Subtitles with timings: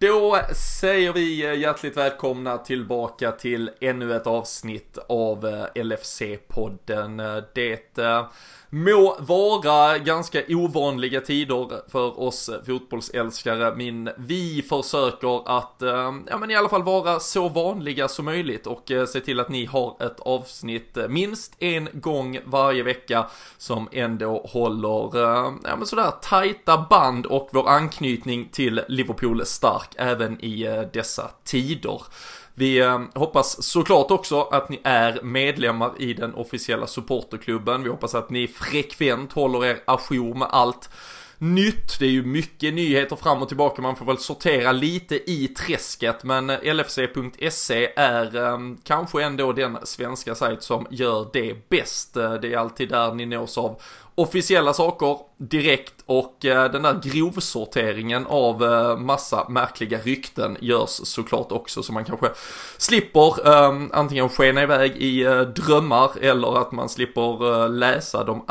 [0.00, 7.36] Då säger vi eh, hjärtligt välkomna tillbaka till ännu ett avsnitt av eh, LFC-podden.
[7.36, 8.00] Eh, det
[8.70, 15.76] må vara ganska ovanliga tider för oss fotbollsälskare, men vi försöker att,
[16.26, 19.64] ja men i alla fall vara så vanliga som möjligt och se till att ni
[19.64, 23.26] har ett avsnitt minst en gång varje vecka
[23.58, 25.16] som ändå håller,
[25.64, 31.30] ja men sådär tajta band och vår anknytning till Liverpool stark även i eh, dessa
[31.44, 32.02] tider.
[32.54, 37.82] Vi eh, hoppas såklart också att ni är medlemmar i den officiella supporterklubben.
[37.82, 40.90] Vi hoppas att ni frekvent håller er ajour med allt
[41.38, 41.98] nytt.
[41.98, 43.82] Det är ju mycket nyheter fram och tillbaka.
[43.82, 46.24] Man får väl sortera lite i träsket.
[46.24, 48.32] Men eh, LFC.se är
[48.84, 52.14] kanske ändå den svenska sajt som gör det bäst.
[52.14, 53.80] Det är alltid där ni nås av
[54.14, 61.52] officiella saker direkt och eh, den där grovsorteringen av eh, massa märkliga rykten görs såklart
[61.52, 62.30] också så man kanske
[62.76, 68.44] slipper ehm, antingen skena iväg i eh, drömmar eller att man slipper eh, läsa de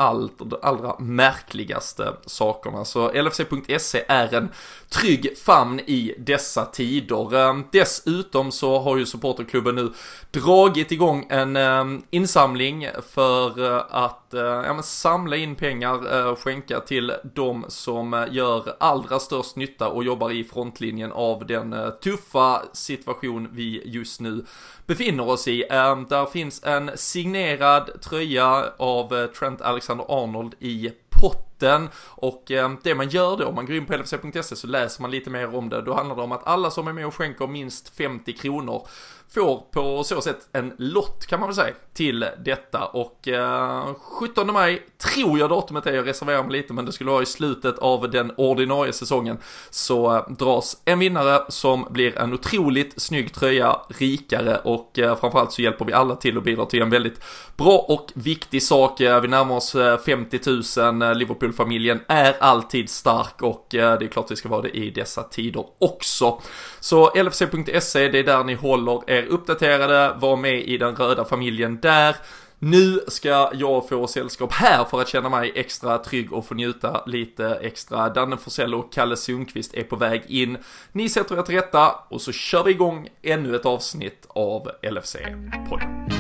[0.61, 2.86] allra märkligaste sakerna.
[2.86, 4.50] Så LFC.se är en
[4.89, 7.36] trygg famn i dessa tider.
[7.36, 9.92] Ehm, dessutom så har ju supporterklubben nu
[10.31, 17.66] dragit igång en ehm, insamling för eh, att ja, samla in pengar, skänka till de
[17.67, 23.47] som eh, gör allra störst nytta och jobbar i frontlinjen av den eh, tuffa situation
[23.52, 24.45] vi just nu
[24.86, 25.64] befinner oss i.
[25.70, 32.95] Ehm, där finns en signerad tröja av eh, Trent Alexander-Arnold i potten och ehm, det
[32.95, 35.70] man gör då, om man går in på lfc.se så läser man lite mer om
[35.70, 35.81] det.
[35.81, 38.88] Då handlar det om att alla som är med och skänker minst 50 kronor
[39.33, 44.53] får på så sätt en lott kan man väl säga till detta och eh, 17
[44.53, 47.80] maj tror jag datumet är, jag reserverar mig lite men det skulle vara i slutet
[47.80, 49.38] av den ordinarie säsongen
[49.70, 55.52] så eh, dras en vinnare som blir en otroligt snygg tröja rikare och eh, framförallt
[55.52, 57.22] så hjälper vi alla till och bidrar till en väldigt
[57.58, 59.02] bra och viktig sak.
[59.02, 60.39] Eh, vi närmar oss eh, 50
[60.80, 64.77] 000, eh, Liverpool-familjen är alltid stark och eh, det är klart vi ska vara det
[64.77, 66.42] i dessa tider också.
[66.80, 71.80] Så lfc.se, det är där ni håller er uppdaterade, var med i den röda familjen
[71.82, 72.16] där.
[72.60, 77.04] Nu ska jag få sällskap här för att känna mig extra trygg och få njuta
[77.05, 78.10] lite extra.
[78.10, 80.58] Danne Forsell och Kalle Sundqvist är på väg in.
[80.92, 86.17] Ni sätter er till rätta och så kör vi igång ännu ett avsnitt av LFC-podden.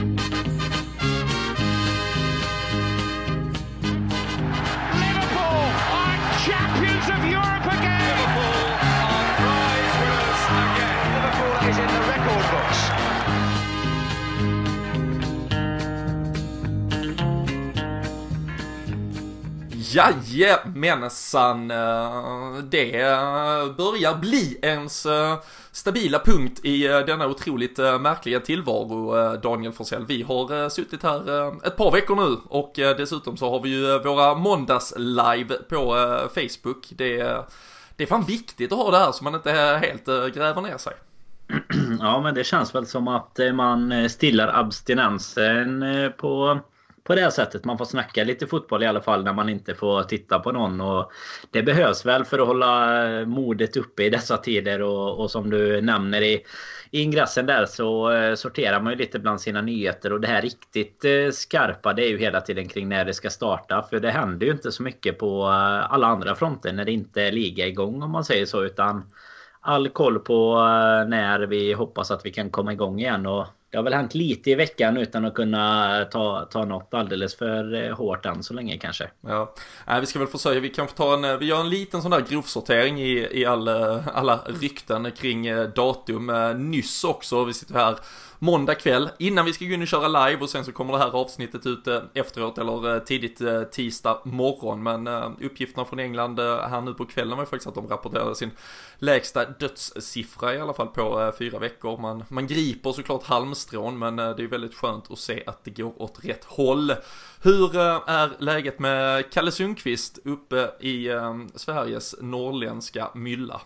[19.93, 25.39] Jajamensan, eh, det eh, börjar bli ens eh,
[25.71, 30.05] stabila punkt i denna otroligt märkliga tillvaro, Daniel Forsell.
[30.05, 34.35] Vi har suttit här ett par veckor nu och dessutom så har vi ju våra
[34.35, 35.95] måndags-live på
[36.33, 36.87] Facebook.
[36.89, 37.45] Det
[37.95, 40.93] det är fan viktigt att ha det här så man inte helt gräver ner sig.
[41.99, 45.85] Ja, men det känns väl som att man stillar abstinensen
[46.17, 46.59] på
[47.07, 47.65] på det sättet.
[47.65, 50.81] Man får snacka lite fotboll i alla fall när man inte får titta på någon.
[50.81, 51.11] Och
[51.51, 54.81] det behövs väl för att hålla modet uppe i dessa tider.
[54.81, 56.43] Och, och som du nämner i,
[56.91, 60.13] i ingressen där så eh, sorterar man ju lite bland sina nyheter.
[60.13, 63.29] Och det här riktigt eh, skarpa det är ju hela tiden kring när det ska
[63.29, 63.83] starta.
[63.89, 67.21] För det händer ju inte så mycket på eh, alla andra fronter när det inte
[67.21, 68.63] är liga igång om man säger så.
[68.63, 69.11] Utan
[69.61, 73.25] all koll på eh, när vi hoppas att vi kan komma igång igen.
[73.25, 77.35] Och det har väl hänt lite i veckan utan att kunna ta, ta något alldeles
[77.35, 79.09] för eh, hårt än så länge kanske.
[79.21, 79.53] Ja,
[79.87, 82.11] äh, vi ska väl försöka, vi kanske tar en, eh, vi gör en liten sån
[82.11, 83.67] där grovsortering i, i all,
[84.13, 86.53] alla rykten kring eh, datum.
[86.57, 87.97] Nyss också, vi sitter här
[88.39, 90.99] måndag kväll innan vi ska gå in och köra live och sen så kommer det
[90.99, 94.83] här avsnittet ut efteråt eller tidigt tisdag morgon.
[94.83, 95.07] Men
[95.41, 98.51] uppgifterna från England här nu på kvällen var ju faktiskt att de rapporterade sin
[98.99, 101.97] lägsta dödssiffra i alla fall på fyra veckor.
[101.97, 103.23] Man, man griper såklart
[103.67, 106.93] halmstrån men eh, det är väldigt skönt att se att det går åt rätt håll.
[107.41, 113.61] Hur eh, är läget med Kalle Sundqvist uppe i eh, Sveriges norrländska mylla?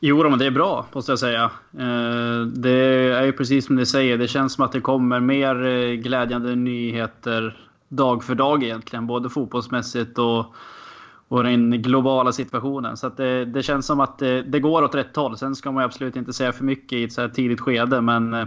[0.00, 1.50] Jo, men det är bra måste jag säga.
[2.46, 2.78] Det
[3.14, 4.18] är ju precis som ni säger.
[4.18, 9.06] Det känns som att det kommer mer glädjande nyheter dag för dag egentligen.
[9.06, 10.54] Både fotbollsmässigt och,
[11.34, 12.96] och den globala situationen.
[12.96, 15.38] Så det, det, känns som att det, det, går åt rätt håll.
[15.38, 18.00] Sen ska man absolut inte säga för mycket i ett så här tidigt skede.
[18.00, 18.46] Men eh,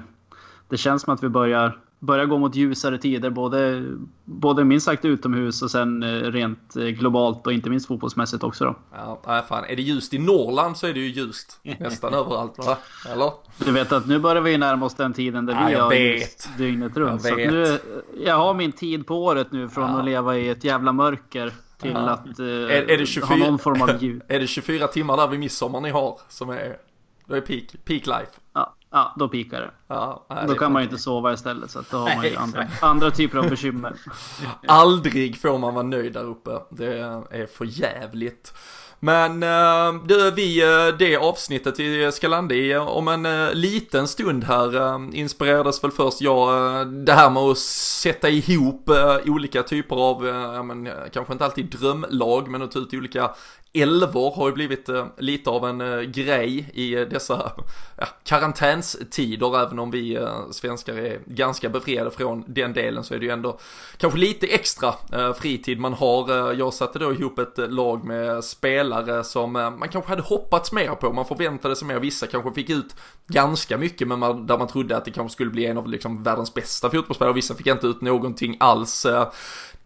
[0.70, 3.30] det känns som att vi börjar börjar gå mot ljusare tider.
[3.30, 3.86] Både,
[4.26, 8.66] både minst sagt utomhus och sen eh, rent eh, globalt och inte minst fotbollsmässigt också
[8.66, 8.76] då.
[8.94, 9.66] Ja, nej fan.
[9.66, 12.78] Är det ljust i Norrland så är det ju ljust nästan överallt va?
[13.12, 13.32] Eller?
[13.58, 16.22] Du vet att nu börjar vi närma oss den tiden där Ja, vi har vet.
[16.22, 17.24] ljust dygnet runt.
[17.24, 17.52] Jag så vet.
[17.52, 17.80] nu,
[18.26, 20.00] jag har min tid på året nu från Ja.
[20.00, 22.10] att leva i ett jävla mörker till Ja.
[22.10, 24.24] att eh, Är- är det 24 ha någon form av ljus.
[24.28, 26.78] Är det 24 timmar där vid midsommar ni har som är,
[27.26, 28.32] då är peak, peak life?
[28.54, 29.72] Ja, ja, då pikar det.
[29.88, 31.72] Ja, nej, Då det kan man ju inte sova istället.
[31.72, 33.94] Så att då har man ju andra, andra typer av bekymmer.
[34.68, 36.52] Aldrig får man vara nöjd där uppe.
[36.70, 36.98] Det
[37.32, 38.54] är för jävligt.
[39.00, 44.08] Men eh, du, vi, eh, det avsnittet vi ska landa i eh, om en liten
[44.08, 48.90] stund här inspirerades väl först jag det här med att sätta ihop
[49.26, 53.32] olika typer av, ja, men, kanske inte alltid drömlag, men att ta ut olika
[53.74, 57.52] älvor har ju blivit eh, lite av en eh, grej i eh, dessa
[57.98, 63.26] ja, karantänstider, även om vi svenskar är ganska befriade från den delen så är det
[63.26, 63.60] ju ändå
[63.98, 64.94] kanske lite extra
[65.40, 66.54] fritid man har.
[66.54, 71.14] Jag satte då ihop ett lag med spelare som man kanske hade hoppats mer på,
[71.14, 72.96] man förväntade sig mer, vissa kanske fick ut
[73.28, 76.24] ganska mycket men man, där man trodde att det kanske skulle bli en av liksom
[76.24, 79.06] världens bästa fotbollsspelare, vissa fick inte ut någonting alls.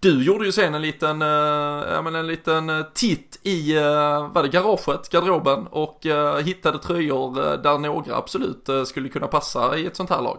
[0.01, 1.27] Du gjorde ju sen en liten, eh,
[1.93, 6.05] ja, men en liten eh, titt i, eh, uh, var det garaget, garderoben och
[6.43, 10.37] hittade tröjor där några absolut skulle kunna passa i ett sånt här lag.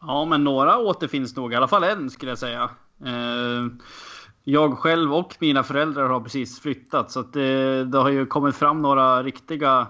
[0.00, 1.52] Ja, men några återfinns nog.
[1.52, 2.70] I alla fall en skulle jag säga.
[4.44, 7.10] Jag själv och mina föräldrar har precis flyttat.
[7.10, 9.86] Så att det, det har ju kommit fram några riktiga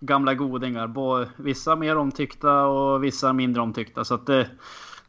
[0.00, 0.86] gamla godingar.
[0.86, 4.04] Både vissa mer omtyckta och vissa mindre omtyckta.
[4.04, 4.50] Så att det,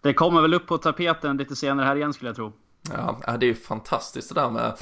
[0.04, 2.54] det kommer väl upp på tapeten lite senare här igen skulle jag tro.
[2.92, 4.74] Ja, det är ju fantastiskt det där med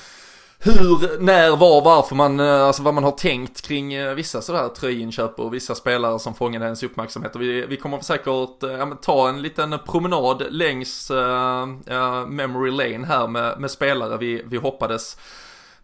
[0.64, 4.68] hur, när, var, varför man, eh, alltså vad man har tänkt kring eh, vissa sådär
[4.68, 7.36] tröjinköp och vissa spelare som fångade ens uppmärksamhet.
[7.36, 13.08] Och vi, vi kommer säkert eh, ja, ta en liten promenad längs uh, memory lane
[13.08, 15.18] här med, med spelare vi, vi hoppades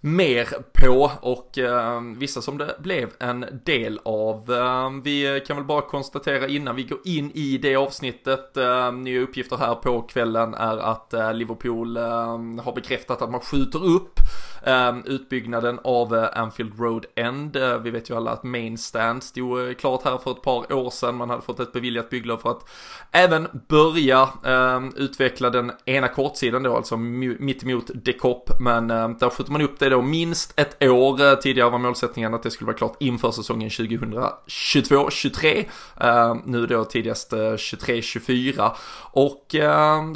[0.01, 4.51] mer på och eh, vissa som det blev en del av.
[4.51, 9.21] Eh, vi kan väl bara konstatera innan vi går in i det avsnittet, eh, nya
[9.21, 12.03] uppgifter här på kvällen är att eh, Liverpool eh,
[12.63, 14.19] har bekräftat att man skjuter upp
[14.63, 17.55] eh, utbyggnaden av eh, Anfield Road End.
[17.55, 20.73] Eh, vi vet ju alla att Main Stand stod eh, klart här för ett par
[20.73, 22.69] år sedan, man hade fått ett beviljat bygglov för att
[23.11, 29.51] även börja eh, utveckla den ena kortsidan då, alltså mittemot Decop, men eh, där skjuter
[29.51, 31.21] man upp det då minst ett år.
[31.21, 35.65] Eh, tidigare var målsättningen att det skulle vara klart inför säsongen 2022-23.
[36.01, 38.71] Eh, nu då tidigast eh, 23-24.
[39.11, 39.55] Och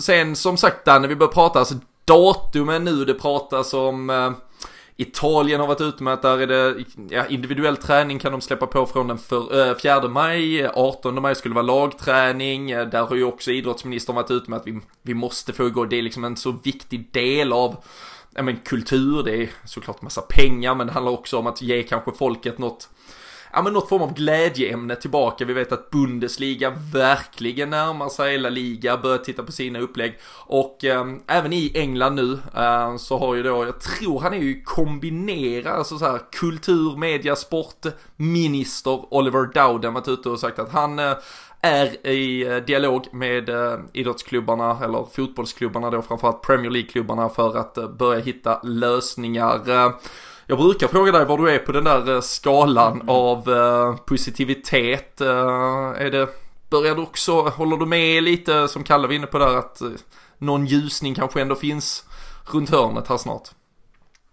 [0.01, 1.75] sen som sagt Danne, när vi börjar prata, alltså
[2.05, 4.35] datumen nu, det pratas om
[5.01, 6.75] Italien har varit ute med att där är det
[7.09, 11.35] ja, individuell träning kan de släppa på från den för, äh, 4 maj, 18 maj
[11.35, 12.67] skulle vara lagträning.
[12.67, 15.97] Där har ju också idrottsministern varit ute med att vi, vi måste få igång, det
[15.97, 17.83] är liksom en så viktig del av
[18.35, 21.83] ja, men kultur, det är såklart massa pengar men det handlar också om att ge
[21.83, 22.89] kanske folket något
[23.53, 25.45] ja men något form av glädjeämne tillbaka.
[25.45, 30.19] Vi vet att Bundesliga verkligen närmar sig, La Liga börjar titta på sina upplägg.
[30.45, 34.37] Och eh, även i England nu eh, så har ju då, jag tror han är
[34.37, 37.85] ju kombinerad, alltså så här kultur, media, sport,
[38.15, 41.13] minister Oliver Dowden varit ute och sagt att han eh,
[41.61, 47.77] är i eh, dialog med eh, idrottsklubbarna, eller fotbollsklubbarna då, framförallt Premier League-klubbarna för att
[47.77, 49.61] eh, börja hitta lösningar.
[50.45, 55.21] Jag brukar fråga dig var du är på den där skalan av eh, positivitet.
[55.21, 56.27] Är det,
[56.69, 59.81] börjar du också, håller du med lite som Kalle var inne på där att
[60.37, 62.05] någon ljusning kanske ändå finns
[62.45, 63.49] runt hörnet här snart?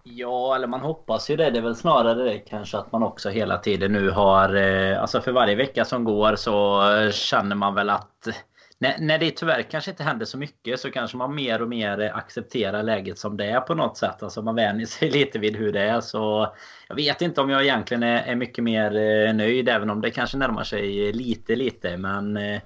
[0.02, 1.50] Ja, eller man hoppas ju det.
[1.50, 4.54] Det är väl snarare det kanske att man också hela tiden nu har...
[4.54, 8.28] Eh, alltså för varje vecka som går så känner man väl att...
[8.80, 12.12] När, när det tyvärr kanske inte händer så mycket så kanske man mer och mer
[12.14, 14.22] accepterar läget som det är på något sätt.
[14.22, 16.00] Alltså man vänjer sig lite vid hur det är.
[16.00, 16.54] Så
[16.88, 20.10] jag vet inte om jag egentligen är, är mycket mer eh, nöjd även om det
[20.10, 21.96] kanske närmar sig lite lite.
[21.96, 22.60] Men eh,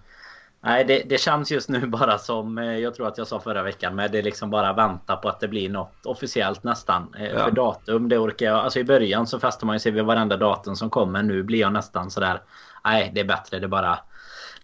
[0.64, 3.62] Nej, det, det känns just nu bara som eh, jag tror att jag sa förra
[3.62, 3.95] veckan.
[3.95, 7.14] Men det är liksom bara vänta på att det blir något officiellt nästan.
[7.19, 7.45] Eh, Ja.
[7.45, 8.59] För datum, det orkar jag.
[8.59, 11.23] Alltså i början så fäster man ju sig vid varenda datum som kommer.
[11.23, 12.42] Nu blir jag nästan sådär.
[12.85, 13.59] Nej, det är bättre.
[13.59, 13.99] Det bara...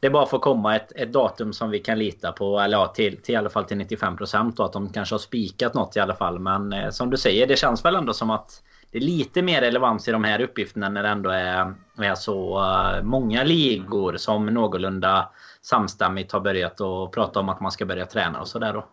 [0.00, 2.60] Det bara att komma ett, ett datum som vi kan lita på.
[2.60, 5.74] Eller ja, till, till i alla fall till 95% och att de kanske har spikat
[5.74, 6.38] något i alla fall.
[6.38, 9.60] Men eh, som du säger, det känns väl ändå som att det är lite mer
[9.60, 14.46] relevans i de här uppgifterna när det ändå är, är så eh, många ligor som
[14.46, 15.30] någorlunda
[15.62, 18.86] samstämmigt har börjat att prata om att man ska börja träna och sådär då.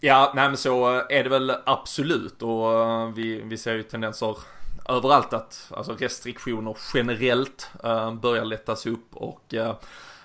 [0.00, 3.82] Ja, nej men så eh, är det väl absolut och eh, vi, vi ser ju
[3.82, 4.36] tendenser
[4.88, 7.70] överallt att alltså restriktioner generellt
[8.22, 9.54] börjar lättas upp och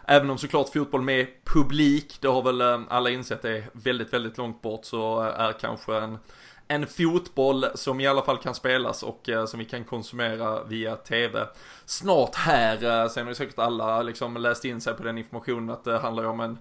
[0.06, 4.62] även om såklart fotboll med publik, det har väl alla insett är väldigt, väldigt långt
[4.62, 6.18] bort så är kanske en
[6.72, 10.96] en fotboll som i alla fall kan spelas och eh, som vi kan konsumera via
[10.96, 11.48] tv.
[11.86, 15.70] Snart här, eh, sen har ju säkert alla liksom läst in sig på den informationen
[15.70, 16.58] att det handlar ju om en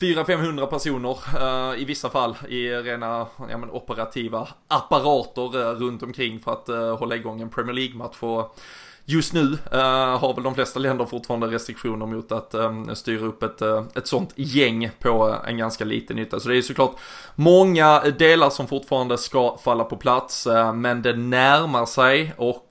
[0.00, 6.40] 400-500 personer uh, i vissa fall i rena ja, men, operativa apparater uh, runt omkring
[6.40, 8.16] för att uh, hålla igång en Premier League-match.
[8.20, 8.58] Och
[9.04, 13.42] just nu eh, har väl de flesta länder fortfarande restriktioner mot att um, styra upp
[13.42, 16.40] ett, eh, ett sånt gäng på eh, en ganska liten yta.
[16.40, 16.96] Så det är såklart
[17.34, 22.68] många delar som fortfarande ska falla på plats, men det närmar sig och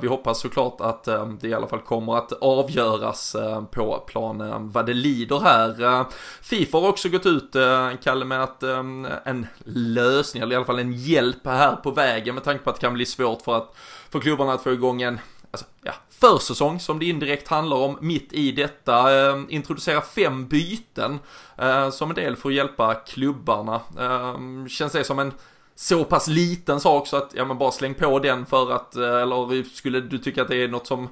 [0.00, 3.36] vi hoppas såklart att ehm, det i alla fall kommer att avgöras
[3.70, 6.04] på planen vad det lider här.
[6.42, 7.56] Fifa har också gått ut,
[8.02, 12.34] Kalle, med att ehm, en lösning, eller i alla fall en hjälp här på vägen
[12.34, 13.76] med tanke på att det kan bli svårt för att
[14.10, 15.20] för klubbarna att få igång en
[16.20, 19.28] försäsong som det indirekt handlar om mitt i detta.
[19.28, 21.18] Eh, introducera fem byten
[21.58, 23.80] eh, som en del för att hjälpa klubbarna.
[23.98, 25.32] Eh, känns det som en
[25.74, 29.22] så pass liten sak så att, ja men bara släng på den för att, eh,
[29.22, 31.08] eller skulle du tycka att det är något som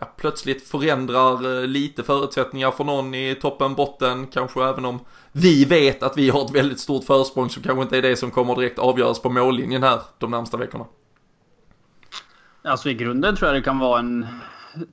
[0.00, 5.00] ja, plötsligt förändrar eh, lite förutsättningar för någon i toppen, botten, kanske även om
[5.32, 8.30] vi vet att vi har ett väldigt stort försprång så kanske inte är det som
[8.30, 10.84] kommer direkt avgöras på mållinjen här de närmsta veckorna.
[12.66, 14.26] Alltså i grunden tror jag det kan vara en,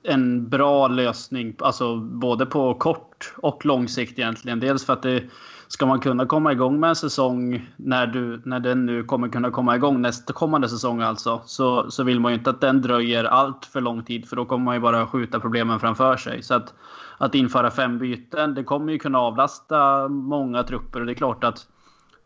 [0.02, 4.60] en bra lösning, alltså både på kort och lång sikt egentligen.
[4.60, 5.24] Dels för att det
[5.68, 9.50] ska man kunna komma igång med en säsong när, du, när den nu kommer kunna
[9.50, 13.24] komma igång nästa kommande säsong alltså, så, så vill man ju inte att den dröjer
[13.24, 16.42] allt för lång tid för då kommer man ju bara skjuta problemen framför sig.
[16.42, 16.74] Så att,
[17.18, 21.44] att införa fem byten, det kommer ju kunna avlasta många trupper och det är klart
[21.44, 21.66] att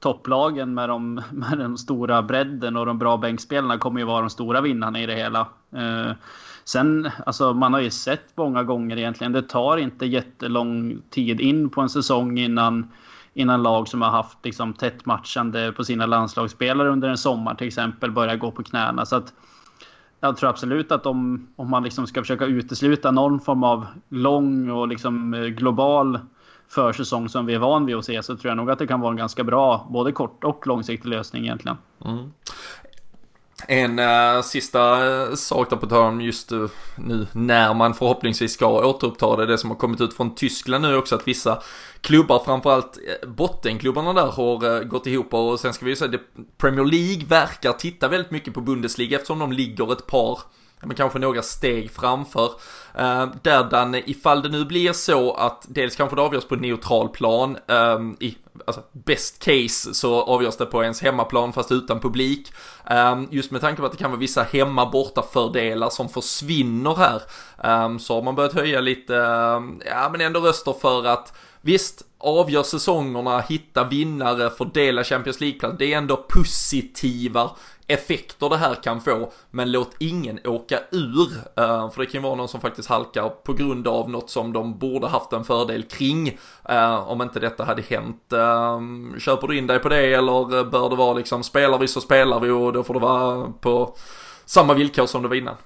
[0.00, 4.30] topplagen med, de, med den stora bredden och de bra bänkspelarna kommer ju vara de
[4.30, 5.40] stora vinnarna i det hela.
[5.76, 6.12] Eh,
[6.64, 11.70] sen, alltså man har ju sett många gånger egentligen, det tar inte jättelång tid in
[11.70, 12.90] på en säsong innan
[13.34, 17.66] innan lag som har haft liksom, tätt matchande på sina landslagsspelare under en sommar till
[17.66, 19.06] exempel börjar gå på knäna.
[19.06, 19.32] Så att
[20.20, 24.70] jag tror absolut att om, om man liksom ska försöka utesluta någon form av lång
[24.70, 26.18] och liksom eh, global
[26.68, 29.00] försäsong som vi är van vid att se så tror jag nog att det kan
[29.00, 31.76] vara en ganska bra både kort och långsiktig lösning egentligen.
[32.04, 32.32] Mm.
[33.68, 38.86] En äh, sista eh, sak där på tal just uh, nu när man förhoppningsvis ska
[38.86, 41.62] återuppta det, det som har kommit ut från Tyskland nu också att vissa
[42.00, 46.84] klubbar, framförallt bottenklubbarna där har gått ihop och sen ska vi ju säga att Premier
[46.84, 50.38] League verkar titta väldigt mycket på Bundesliga eftersom de ligger ett par
[50.82, 52.50] men kanske några steg framför.
[52.94, 57.08] Eh, Där den, ifall det nu blir så att dels kanske det avgörs på neutral
[57.08, 62.52] plan, ehm, i alltså best case så avgörs det på ens hemmaplan fast utan publik.
[62.86, 66.94] Ehm, just med tanke på att det kan vara vissa hemma borta fördelar som försvinner
[66.94, 67.22] här.
[67.64, 69.12] Ehm, så har man börjat höja lite,
[69.86, 75.78] ja men ändå röster för att Visst, avgör säsongerna, hitta vinnare, fördela Champions League-plats.
[75.78, 77.50] Det är ändå positiva
[77.86, 81.28] effekter det här kan få, men låt ingen åka ur.
[81.56, 84.52] Eh, för det kan ju vara någon som faktiskt halkar på grund av något som
[84.52, 86.38] de borde haft en fördel kring.
[86.68, 88.32] Eh, om inte detta hade hänt.
[88.32, 88.80] Eh,
[89.18, 92.40] köper du in dig på det eller bör det vara liksom, spelar vi så spelar
[92.40, 93.96] vi och då får det vara på
[94.44, 95.56] samma villkor som det var innan.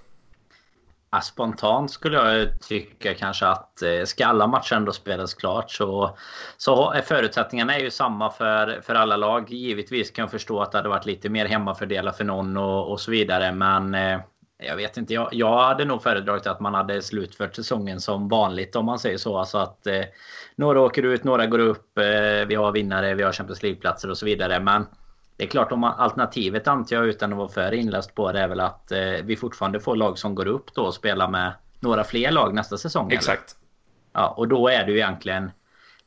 [1.20, 6.16] Spontant skulle jag tycka kanske att eh, ska alla matcher ändå spelas klart så,
[6.56, 9.50] så är förutsättningarna är ju samma för, för alla lag.
[9.50, 13.00] Givetvis kan jag förstå att det hade varit lite mer hemmafördelar för någon och, och
[13.00, 13.52] så vidare.
[13.52, 14.20] Men eh,
[14.58, 15.14] jag vet inte.
[15.14, 19.18] Jag, jag hade nog föredragit att man hade slutfört säsongen som vanligt om man säger
[19.18, 19.38] så.
[19.38, 20.02] Alltså att eh,
[20.56, 21.98] några åker ut, några går upp.
[21.98, 24.60] Eh, vi har vinnare, vi har Champions League-platser och så vidare.
[24.60, 24.86] Men
[25.36, 28.48] det är klart, om alternativet antar jag utan att vara för inläst på det är
[28.48, 32.04] väl att eh, vi fortfarande får lag som går upp då och spelar med några
[32.04, 33.12] fler lag nästa säsong.
[33.12, 33.56] Exakt.
[34.14, 34.22] Eller?
[34.22, 35.50] Ja, och då är det ju egentligen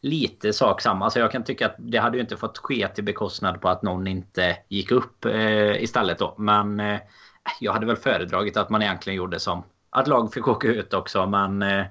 [0.02, 1.10] lite sak samma.
[1.10, 3.82] Så jag kan tycka att det hade ju inte fått ske till bekostnad på att
[3.82, 6.36] någon inte gick upp eh, istället då.
[6.38, 7.00] Men eh,
[7.60, 11.26] jag hade väl föredragit att man egentligen gjorde som att lag fick åka ut också.
[11.26, 11.86] Men eh,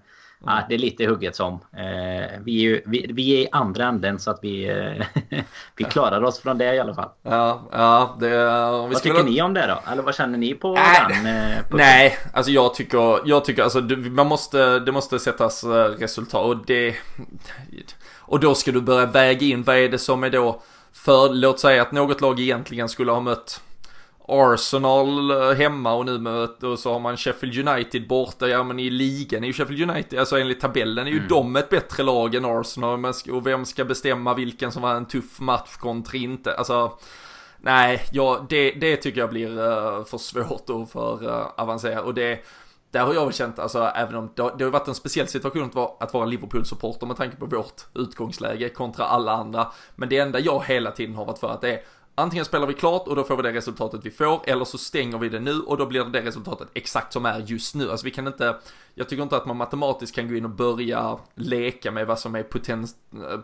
[0.46, 1.52] Ja, det är lite hugget som.
[1.54, 5.40] Eh, vi, är ju, vi, vi, är i andra änden så att vi, eh,
[5.76, 7.08] vi klarar oss från det i alla fall.
[7.22, 8.46] Ja, ja det,
[8.92, 9.92] vad tycker ni om det då?
[9.92, 11.26] Eller vad känner ni på nej, den?
[11.26, 15.64] Eh, nej, alltså jag tycker, jag tycker alltså man måste, det måste sättas
[15.98, 16.94] resultat och det...
[18.26, 21.60] Och då ska du börja väga in vad är det som är då för, låt
[21.60, 23.60] säga att något lag egentligen skulle ha mött
[24.28, 28.48] Arsenal eh, hemma och nu med, och så har man Sheffield United borta.
[28.48, 31.28] Ja men i ligan är ju Sheffield United, alltså enligt tabellen är ju mm.
[31.28, 33.04] de ett bättre lag än Arsenal.
[33.30, 36.54] Och vem ska bestämma vilken som var en tuff match kontra inte?
[36.54, 36.98] Alltså,
[37.60, 42.04] nej, ja, det, det tycker jag blir uh, för svårt och för uh, avancerat.
[42.04, 42.38] Och det,
[42.90, 45.28] där har jag väl känt, alltså även om det har, det har varit en speciell
[45.28, 49.66] situation att vara, att vara Liverpool-supporter med tanke på vårt utgångsläge kontra alla andra.
[49.96, 51.80] Men det enda jag hela tiden har varit för att det är
[52.16, 55.18] Antingen spelar vi klart och då får vi det resultatet vi får, eller så stänger
[55.18, 57.90] vi det nu och då blir det det resultatet exakt som är just nu.
[57.90, 58.56] Alltså vi kan inte,
[58.94, 62.34] jag tycker inte att man matematiskt kan gå in och börja leka med vad som
[62.34, 62.86] är poten,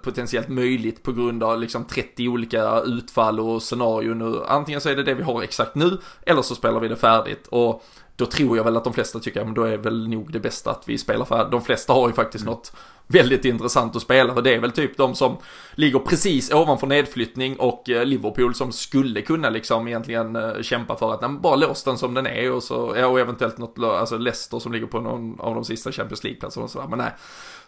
[0.03, 4.43] potentiellt möjligt på grund av liksom 30 olika utfall och scenarion.
[4.49, 7.47] Antingen så är det det vi har exakt nu, eller så spelar vi det färdigt.
[7.47, 7.85] Och
[8.21, 10.71] då tror jag väl att de flesta tycker, men då är väl nog det bästa
[10.71, 11.51] att vi spelar färdigt.
[11.51, 12.55] De flesta har ju faktiskt mm.
[12.55, 12.73] något
[13.07, 15.37] väldigt intressant att spela och det är väl typ de som
[15.75, 21.15] ligger precis ovanför nedflyttning och eh, Liverpool som skulle kunna liksom egentligen eh, kämpa för
[21.15, 24.19] att nej, bara lås den som den är och så, ja, och eventuellt något, alltså
[24.19, 27.13] Leicester som ligger på någon av de sista Champions League-platserna och sådär, men nej.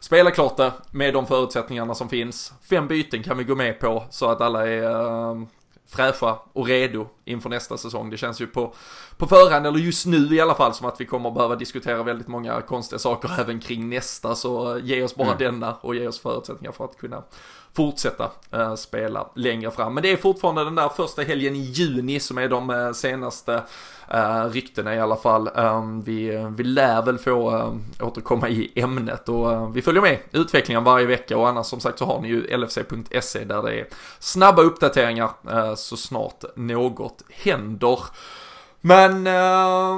[0.01, 2.53] Spela klart det med de förutsättningarna som finns.
[2.71, 5.43] Fem byten kan vi gå med på så att alla är uh,
[5.93, 8.11] fräscha och redo inför nästa säsong.
[8.11, 8.75] Det känns ju på,
[9.17, 12.29] på förhand, eller just nu i alla fall, som att vi kommer behöva diskutera väldigt
[12.29, 14.35] många konstiga saker även kring nästa.
[14.35, 15.39] Så ge oss bara mm.
[15.39, 17.23] denna och ge oss förutsättningar för att kunna
[17.77, 19.95] fortsätta eh, spela längre fram.
[19.95, 23.63] Men det är fortfarande den där första helgen i juni som är de eh, senaste
[24.09, 25.49] eh, ryktena i alla fall.
[25.57, 30.19] Ehm, vi, vi lär väl få eh, återkomma i ämnet och eh, vi följer med
[30.33, 33.87] utvecklingen varje vecka och annars som sagt så har ni ju lfc.se där det är
[34.19, 37.99] snabba uppdateringar eh, så snart något händer.
[38.85, 39.95] Men eh,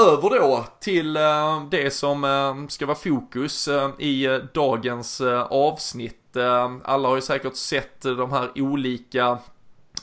[0.00, 7.08] över då till eh, det som eh, ska vara fokus i dagens avsnitt Eh, alla
[7.08, 9.38] har ju säkert sett de här olika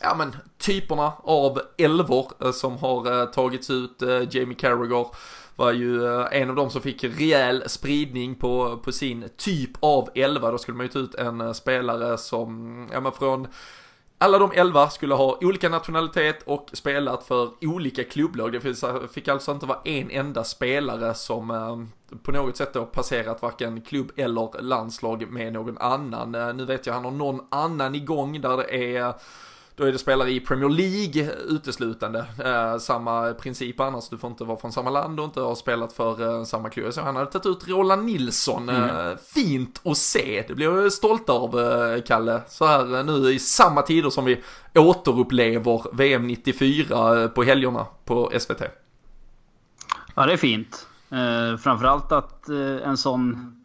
[0.02, 4.02] ja men typerna av elvor eh, som har eh, tagits ut.
[4.30, 5.08] Jamie Carragher
[5.56, 10.52] var ju en av dem som fick rejäl spridning på, på sin typ av elva.
[10.52, 13.48] Då skulle man ju ta ut en spelare som, ja men från
[14.22, 18.51] alla de elva skulle ha olika nationalitet och spelat för olika klubblag.
[18.51, 18.62] Det
[19.13, 23.82] fick alltså inte vara en enda spelare som eh, på något sätt då passerat varken
[23.82, 26.36] klubb eller landslag med någon annan.
[26.36, 29.13] Eh, nu vet jag han har någon annan igång där det är
[29.82, 32.26] då är det spelare i Premier League uteslutande.
[32.46, 35.94] Eh, samma princip annars, du får inte vara från samma land och inte ha spelat
[35.94, 36.94] för eh, samma klubb.
[36.94, 38.70] Så han hade tagit ut Roland Nilsson.
[38.70, 39.10] Mm.
[39.10, 42.41] Eh, fint att se, det blir jag stolt av eh, Kalle.
[42.48, 44.41] Så här eh, nu i samma tider som vi
[44.76, 48.62] återupplever VM 94 eh, på helgerna på SVT.
[50.15, 50.88] Ja, det är fint.
[51.10, 52.50] Eh, framförallt att
[52.84, 53.61] en sån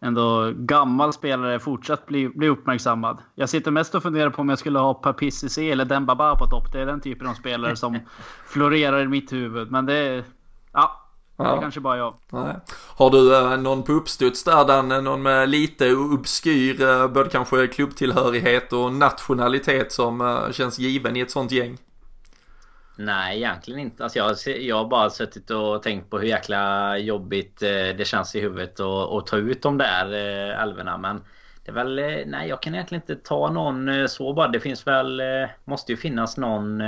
[0.00, 3.18] ändå gammal spelare fortsatt bli, bli uppmärksammad.
[3.34, 6.72] Jag sitter mest och funderar på om jag skulle ha Papissi eller Dembaba på topp.
[6.72, 7.98] Det är den typen av spelare som
[8.46, 9.70] florerar i mitt huvud.
[9.70, 10.24] Men det
[10.72, 11.02] Ja.
[11.36, 12.14] Det är kanske bara jag.
[12.32, 12.56] Nej.
[12.96, 17.66] Har du eh, någon på uppstuds där, Dan, någon med lite obskyr, eh, både kanske
[17.66, 21.78] klubbtillhörighet och nationalitet som eh, känns given i ett sånt gäng?
[22.98, 24.04] Nej, egentligen inte.
[24.04, 28.34] Alltså jag, jag har bara suttit och tänkt på hur jäkla jobbigt eh, det känns
[28.34, 30.98] i huvudet att ta ut de där eh, älvorna.
[30.98, 31.24] Men
[31.64, 31.98] det är väl...
[31.98, 34.48] Eh, nej, jag kan egentligen inte ta någon så bara.
[34.48, 35.22] Det finns väl...
[35.64, 36.82] Måste ju finnas någon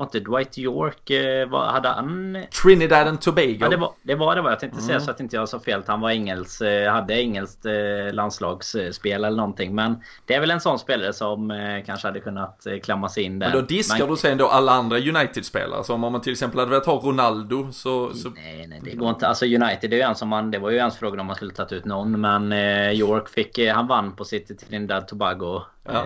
[0.00, 2.38] var inte Dwight York, eh, vad hade han?
[2.62, 3.56] Trinidad and Tobago.
[3.60, 4.50] Ja, det var det var det var.
[4.50, 4.86] Jag tänkte mm.
[4.86, 5.82] säga så att inte jag sa fel.
[5.86, 7.72] Han var engels, eh, hade engelskt eh,
[8.12, 9.74] landslagsspel eller någonting.
[9.74, 11.52] Men det är väl en sån spelare som
[11.86, 13.46] kanske hade kunnat klamma sig in där.
[13.46, 14.08] Men då diskar men...
[14.08, 15.84] du sen då alla andra United-spelare.
[15.84, 18.30] Så om man till exempel hade velat ha Ronaldo så, så...
[18.30, 19.28] Nej, nej, det går inte.
[19.28, 21.36] Alltså United, det, är ju en som man, det var ju ens frågan om man
[21.36, 22.20] skulle tagit ut någon.
[22.20, 22.52] Men
[22.92, 25.62] York fick, han vann på sitt Trinidad Tobago.
[25.84, 26.04] Ja.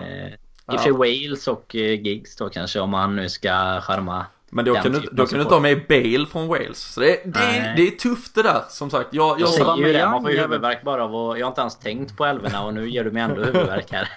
[0.71, 4.25] I och för Wales och eh, Giggs då kanske om man nu ska charma
[4.55, 6.93] men då kan, du, då kan du inte ha med Bale från Wales.
[6.93, 9.07] Så det, det, är, det är tufft det där som sagt.
[9.11, 10.09] Jag, jag, jag ju det.
[10.09, 11.39] Man får ju huvudvärk bara av att...
[11.39, 14.09] Jag har inte ens tänkt på älvorna och nu ger du mig ändå huvudvärk här.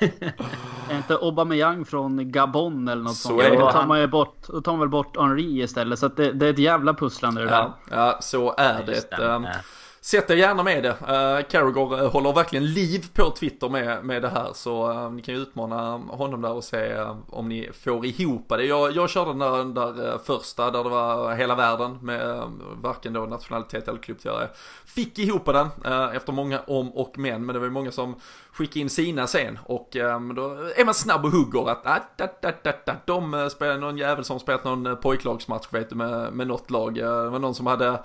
[0.91, 3.59] är inte Aubameyang från Gabon eller något så sånt?
[3.59, 4.37] Då tar man ju bort...
[4.49, 5.99] Då tar man väl bort Henri istället.
[5.99, 7.73] Så det, det, är ett jävla pusslande det där.
[7.91, 9.11] Ja, så är det.
[9.11, 9.55] det.
[10.01, 10.89] Sätt er gärna med det.
[10.89, 14.51] Uh, Carragher uh, håller verkligen liv på Twitter med, med det här.
[14.55, 18.49] Så uh, ni kan ju utmana honom där och se uh, om ni får ihop
[18.49, 18.65] det.
[18.65, 22.43] Jag, jag körde den där, den där första där det var hela världen med
[22.83, 24.57] varken då nationalitet eller klubbtillhörighet.
[24.87, 25.69] Fick ihop den
[26.15, 27.47] efter många om och men.
[27.47, 28.15] Men det var ju många som
[28.53, 29.59] skickade in sina sen.
[29.65, 33.51] Och um, då är man snabb och hugger att ah, da, da, da, da, de
[33.51, 36.95] spelar någon jävel som spelat någon pojklagsmatch vet du med, med något lag.
[36.95, 37.99] Det var någon som hade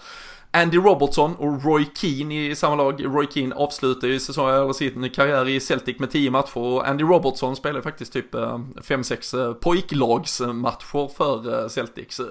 [0.55, 3.05] Andy Robertson och Roy Keane i samma lag.
[3.05, 7.55] Roy Keane avslutar ju säsongen, sin karriär i Celtic med 10 matcher och Andy Robertson
[7.55, 11.93] spelar faktiskt typ eh, 5-6 eh, pojklagsmatcher för Celtic.
[12.13, 12.21] Celtics.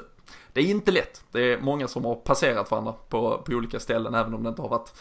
[0.52, 1.24] det är inte lätt.
[1.32, 4.62] Det är många som har passerat varandra på, på olika ställen, även om det inte
[4.62, 4.92] har varit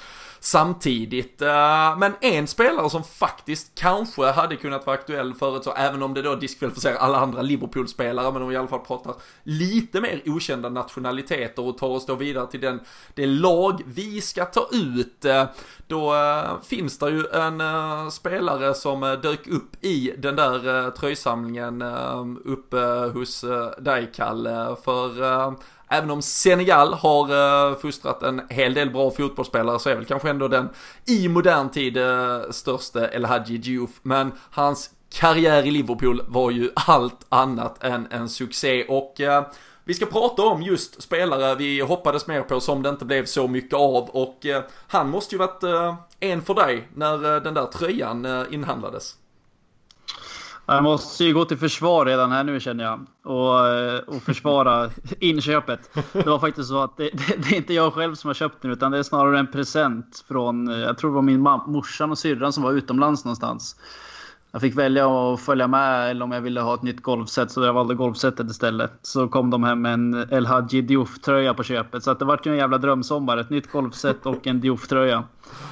[0.44, 1.42] samtidigt.
[1.42, 6.14] Eh, men en spelare som faktiskt kanske hade kunnat vara aktuell förut, så även om
[6.14, 10.22] det då diskvalificerar alla andra Liverpool-spelare, men om vi i alla fall pratar lite mer
[10.26, 12.80] okända nationaliteter och tar oss då vidare till den,
[13.14, 15.46] det lag vi ska ta ut, eh,
[15.88, 17.62] då eh, finns det ju en
[18.12, 21.82] spelare som dök upp i den där tröjsamlingen
[22.46, 22.78] uppe
[23.14, 23.46] hos
[23.80, 25.12] dig, Kalle, för
[25.94, 30.30] Även om Senegal har uh, fostrat en hel del bra fotbollsspelare så är väl kanske
[30.30, 30.70] ändå den
[31.06, 33.90] i modern tid eh, uh, största El Hadji Diouf.
[34.02, 39.42] Men hans karriär i Liverpool var ju allt annat än en succé och uh,
[39.84, 43.48] vi ska prata om just spelare vi hoppades mer på som det inte blev så
[43.48, 44.46] mycket av och
[44.88, 45.64] han måste ju varit
[46.20, 49.16] en för dig när den där tröjan inhandlades.
[50.66, 53.06] Jag måste ju gå till försvar redan här nu känner jag.
[53.24, 55.90] Och, eh, och försvara inköpet.
[56.14, 58.62] Det var faktiskt så att det, det, det, är inte jag själv som har köpt
[58.62, 62.12] den utan det är snarare en present från, eh, jag tror det var min morsan
[62.12, 63.76] och syrran som var utomlands någonstans.
[64.52, 67.64] Jag fick välja att följa med eller om jag ville ha ett nytt golfset så
[67.64, 68.92] jag valde golfsetet istället.
[69.02, 72.04] Så kom de hem med en El Hadji Diouf-tröja på köpet.
[72.04, 73.38] Så att det vart ju en jävla drömsommar.
[73.38, 75.24] Ett nytt golfset och en Diouf-tröja.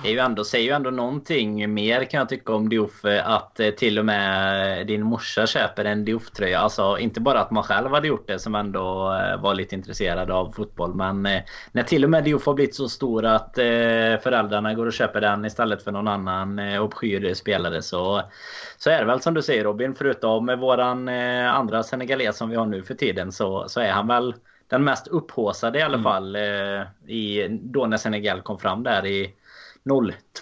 [0.04, 3.06] Det är ju ändå, säger ju ändå någonting mer kan jag tycka om Diouf.
[3.24, 6.60] Att eh, till och med din morsa köper en Diouf-tröja.
[6.60, 10.32] Alltså inte bara att man själv hade gjort det som ändå eh, var lite intresserad
[10.32, 10.96] av fotboll.
[10.96, 13.52] Men eh, när till och med Diouf har blivit så stor att
[14.24, 18.24] föräldrarna går och köper den istället för någon annan obskyr spelare så
[18.80, 22.50] så är det väl som du säger Robin, förutom med våran eh, andra senegales som
[22.50, 24.36] vi har nu för tiden så, så är han väl
[24.68, 26.04] den mest upphåsade i alla mm.
[26.04, 29.34] fall eh, i, då när Senegal kom fram där i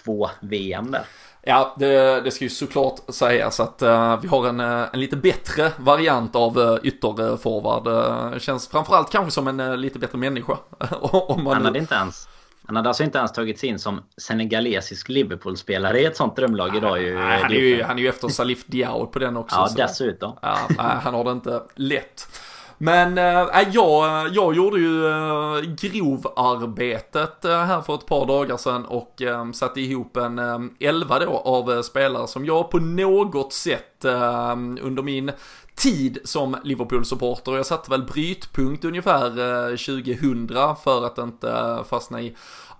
[0.04, 1.04] 02 VM där.
[1.42, 5.16] Ja, det, det ska ju såklart sägas att uh, vi har en, uh, en lite
[5.16, 7.86] bättre variant av uh, ytterforward.
[7.88, 10.58] Uh, känns framförallt kanske som en uh, lite bättre människa.
[11.00, 12.28] om man Han hade inte ens
[12.66, 17.02] han hade alltså inte ens tagits in som senegalesisk Liverpool-spelare i ett sånt drömlag idag
[17.02, 17.16] ju.
[17.16, 19.56] Han, är ju han är ju efter Salif Diao på den också.
[19.56, 20.32] Ja, dessutom.
[20.42, 22.28] Ja, han har det inte lätt.
[22.78, 28.84] Men äh, jag, jag gjorde ju äh, grovarbetet äh, här för ett par dagar sedan
[28.84, 34.04] och äh, satte ihop en äh, elva då av spelare som jag på något sätt
[34.04, 35.30] äh, under min
[35.74, 39.30] tid som Liverpool-supporter och jag satte väl brytpunkt ungefär
[39.76, 40.48] 2000
[40.84, 42.36] för att inte fastna i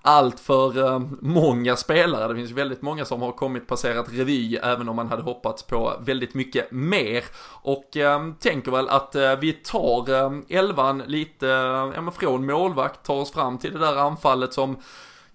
[0.08, 2.28] allt för eh, många spelare.
[2.28, 5.92] Det finns väldigt många som har kommit passerat revy även om man hade hoppats på
[6.00, 7.24] väldigt mycket mer.
[7.62, 11.46] Och eh, tänker väl att eh, vi tar uh, elvan lite
[11.94, 14.76] ja, men från målvakt, tar oss fram till det där anfallet som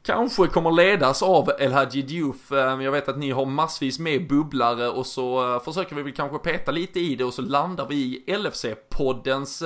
[0.06, 2.52] kanske kommer ledas av El Hadji Diouf.
[2.52, 6.72] Jag vet att ni har massvis med bubblare och så försöker vi väl kanske peta
[6.72, 9.64] lite i det och så landar vi i LFC-poddens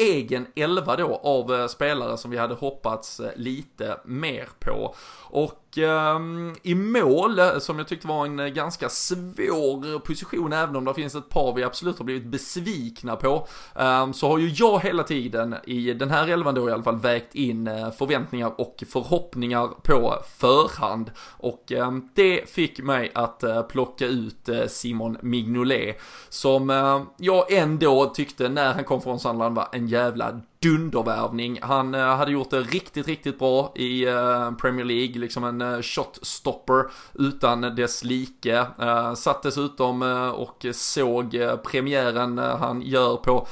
[0.00, 4.94] egen elva då av eh, spelare som vi hade hoppats eh, lite mer på.
[5.30, 10.76] Och Ehm, i mål, eh, som jag tyckte var en eh, ganska svår position, även
[10.76, 13.46] om det finns ett par vi absolut har blivit besvikna på,
[13.78, 16.98] eh, så har ju jag hela tiden i den här elvan då i alla fall
[16.98, 21.10] vägt in eh, förväntningar och förhoppningar på förhand.
[21.36, 25.96] Och eh, det fick mig att plocka ut Simon Mignolet,
[26.28, 31.58] som ehm, jag ändå tyckte när han kom från Sandland var en jävla dundervärvning.
[31.62, 35.82] Han eh, hade gjort det riktigt, riktigt bra i eh, Premier League, liksom en eh,
[35.82, 38.66] shotstopper utan dess like.
[38.78, 43.46] Eh, satt dessutom eh, och såg eh, premiären han gör på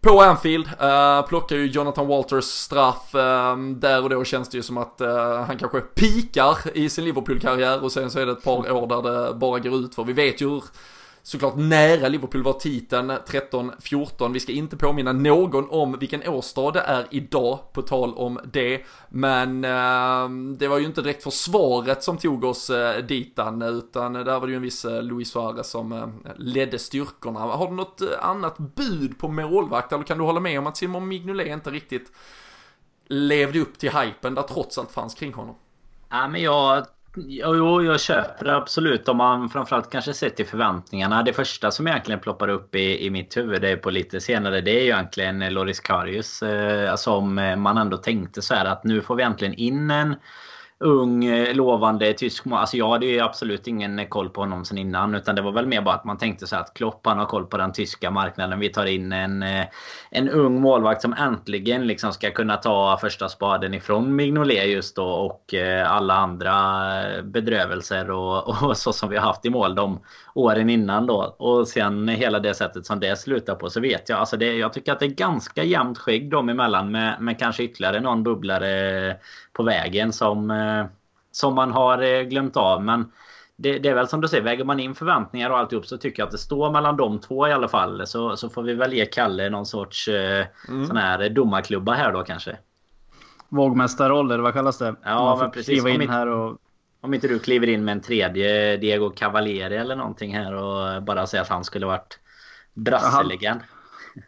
[0.00, 3.14] på Anfield uh, plockar ju Jonathan Walters straff.
[3.14, 7.04] Uh, där och då känns det ju som att uh, han kanske pikar i sin
[7.04, 10.04] Liverpool-karriär och sen så är det ett par år där det bara går ut för
[10.04, 10.64] vi vet ju hur
[11.22, 14.32] såklart nära Liverpool var titeln 13-14.
[14.32, 18.84] Vi ska inte påminna någon om vilken årsdag det är idag, på tal om det.
[19.08, 24.40] Men eh, det var ju inte direkt försvaret som tog oss eh, ditan, utan där
[24.40, 27.40] var det ju en viss eh, Luis Suarez som eh, ledde styrkorna.
[27.40, 30.76] Har du något eh, annat bud på målvakt, eller kan du hålla med om att
[30.76, 32.12] Simon Mignolet inte riktigt
[33.06, 35.54] levde upp till hypen där trots allt fanns kring honom?
[36.08, 39.08] Ja, men jag Jo, jag köper det absolut.
[39.08, 41.22] Om man framförallt kanske sett till förväntningarna.
[41.22, 44.60] Det första som egentligen ploppar upp i, i mitt huvud, det är på lite senare,
[44.60, 46.42] det är ju egentligen eh, Loris Karius.
[46.42, 49.90] Eh, alltså som eh, man ändå tänkte så här att nu får vi äntligen in
[49.90, 50.16] en
[50.80, 55.14] ung, eh, lovande tysk Alltså jag hade ju absolut ingen koll på honom sen innan.
[55.14, 57.46] Utan det var väl mer bara att man tänkte så att Klopp han har koll
[57.46, 58.60] på den tyska marknaden.
[58.60, 59.66] Vi tar in en, eh,
[60.10, 65.06] en ung målvakt som äntligen liksom ska kunna ta första spaden ifrån Mignolet just då.
[65.06, 66.52] Och eh, alla andra
[67.22, 70.00] bedrövelser och, och så som vi har haft i mål de
[70.34, 71.36] åren innan då.
[71.38, 74.18] Och sen hela det sättet som det slutar på så vet jag.
[74.18, 77.62] Alltså det, jag tycker att det är ganska jämnt skägg dem emellan med, med kanske
[77.62, 79.16] ytterligare någon bubblare
[79.60, 80.86] på vägen som, eh,
[81.30, 82.82] som man har eh, glömt av.
[82.82, 83.12] Men
[83.56, 86.22] det, det, är väl som du säger, väger man in förväntningar och alltihop så tycker
[86.22, 88.06] jag att det står mellan de två i alla fall.
[88.06, 90.86] Så, så får vi väl ge Kalle någon sorts eh, mm.
[90.86, 92.58] sån här domarklubba här då kanske.
[93.48, 94.94] Vågmästarroll eller vad kallas det?
[95.04, 95.86] Ja, men precis.
[95.86, 96.58] In här och...
[97.00, 101.26] Om inte du kliver in med en tredje Diego Cavalieri eller någonting här och bara
[101.26, 102.18] säger att han skulle varit
[102.74, 103.60] brasselegend.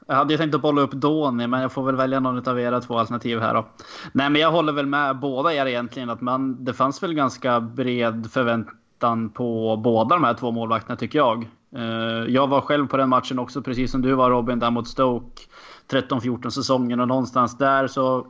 [0.07, 2.61] Jag hade ju tänkt att bolla upp Doni, men jag får väl välja någon av
[2.61, 3.67] era två alternativ här då.
[4.13, 7.61] Nej, men jag håller väl med båda er egentligen att man, det fanns väl ganska
[7.61, 11.49] bred förväntan på båda de här två målvakterna tycker jag.
[11.77, 14.89] Eh, jag var själv på den matchen också, precis som du var Robin, där mot
[14.89, 15.43] Stoke
[15.91, 18.27] 13-14 säsongen och någonstans där så,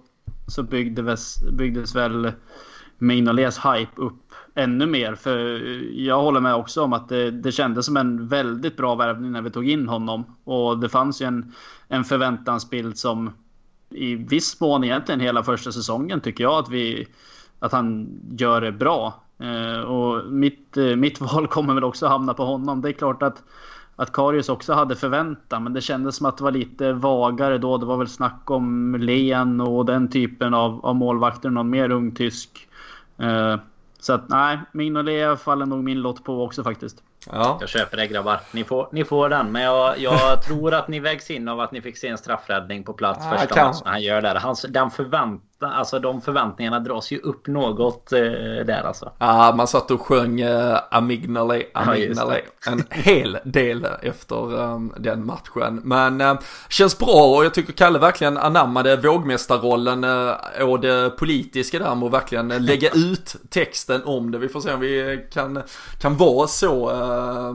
[0.47, 2.33] så byggdes, byggdes väl
[2.99, 5.15] Mignoles hype upp ännu mer.
[5.15, 5.39] För
[6.01, 9.43] jag håller med också om att det, det kändes som en väldigt bra värvning när
[9.43, 10.25] vi tog in honom.
[10.45, 11.53] Och det fanns ju en,
[11.89, 13.31] en förväntansbild som
[13.91, 17.07] i viss mån egentligen hela första säsongen tycker jag att vi
[17.59, 19.15] att han gör det bra.
[19.39, 22.81] Eh, och mitt, eh, mitt val kommer väl också hamna på honom.
[22.81, 23.43] Det är klart att
[23.97, 27.79] att Karius också hade förväntan, men det kändes som att det var lite vagare då.
[27.79, 32.15] Det var väl snack om Len och den typen av, av målvakter, någon mer ung
[32.15, 32.69] tysk.
[33.19, 33.57] Eh,
[34.03, 37.03] så att nej, Mignolet faller nog min lott på också faktiskt.
[37.27, 37.57] Ja.
[37.61, 38.41] Jag köper det grabbar.
[38.53, 39.53] Ni får, ni får den.
[39.53, 42.85] Men jag, jag tror att ni vägs in av att ni fick se en straffräddning
[42.85, 44.35] på plats ja, första matchen han gör där.
[44.35, 44.91] Hans, den
[45.63, 48.21] förväntan alltså de förväntningarna dras ju upp något eh,
[48.67, 49.13] där alltså.
[49.19, 55.27] Ja, man satt och sjöng eh, Amignale, Amignale ja, en hel del efter um, den
[55.27, 55.81] matchen.
[55.85, 61.79] Men eh, känns bra och jag tycker Kalle verkligen anammade vågmästarrollen eh, och det politiska
[61.79, 64.39] där att verkligen lägga ut texten om det.
[64.39, 65.63] Vi får se om vi kan,
[66.01, 67.55] kan vara så eh,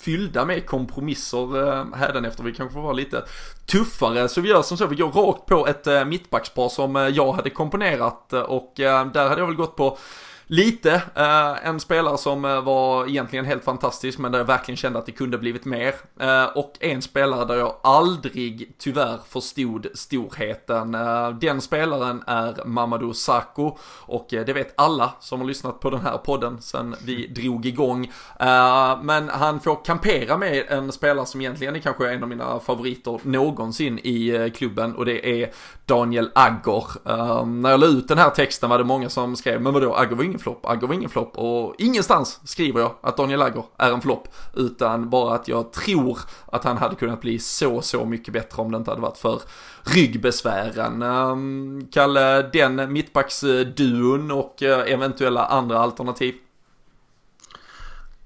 [0.00, 2.44] fyllda med kompromisser eh, hädanefter.
[2.44, 3.24] Vi kanske får vara lite
[3.68, 7.08] tuffare så vi gör som så, vi går rakt på ett eh, mittbackspar som eh,
[7.08, 9.98] jag hade komponerat eh, och eh, där hade jag väl gått på
[10.48, 11.02] lite.
[11.14, 15.06] Eh, en spelare som eh, var egentligen helt fantastisk men där jag verkligen kände att
[15.06, 15.94] det kunde blivit mer.
[16.20, 20.96] Eh, och en spelare där jag aldrig tyvärr förstod storheten.
[21.40, 26.18] Den spelaren är Mamadou Sakho och det vet alla som har lyssnat på den här
[26.18, 28.12] podden sen vi drog igång.
[29.02, 33.20] Men han får kampera med en spelare som egentligen är kanske en av mina favoriter
[33.22, 35.50] någonsin i klubben och det är
[35.86, 36.84] Daniel Agger.
[37.44, 40.16] när jag la ut den här texten var det många som skrev, men vadå, Agger
[40.16, 43.64] var ingen ingen flopp, Agger var ingen flopp och ingenstans skriver jag att Daniel Agger
[43.78, 46.18] är en flopp utan bara att jag tror
[46.52, 49.40] att han hade kunnat bli så, så mycket bättre om det inte hade varit för
[49.94, 51.02] ryggbesvären.
[51.02, 56.34] Um, Kalle, den mittbacksduon och eh, eventuella andra alternativ?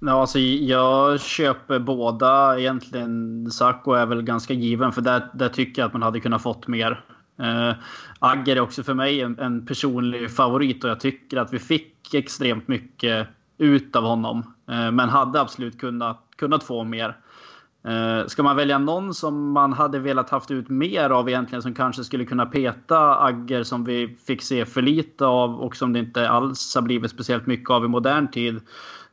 [0.00, 3.50] Ja, alltså jag köper båda egentligen.
[3.50, 6.68] Sacco är väl ganska given för där, där tycker jag att man hade kunnat fått
[6.68, 7.04] mer.
[7.40, 7.72] Uh,
[8.18, 12.14] Agger är också för mig en, en, personlig favorit och jag tycker att vi fick
[12.14, 14.38] extremt mycket ut av honom.
[14.70, 17.16] Uh, men hade absolut kunnat, kunnat få mer.
[17.88, 21.74] Uh, ska man välja någon som man hade velat haft ut mer av egentligen som
[21.74, 25.98] kanske skulle kunna peta Agger som vi fick se för lite av och som det
[25.98, 28.60] inte alls har blivit speciellt mycket av i modern tid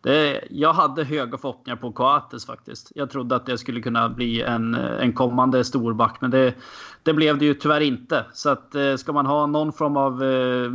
[0.02, 2.92] det, jag hade höga förhoppningar på Coates faktiskt.
[2.96, 6.54] Jag trodde att det skulle kunna bli en, en kommande storback, men det,
[7.04, 8.26] det blev det ju tyvärr inte.
[8.34, 10.70] Så att, eh, ska man ha någon form av eh,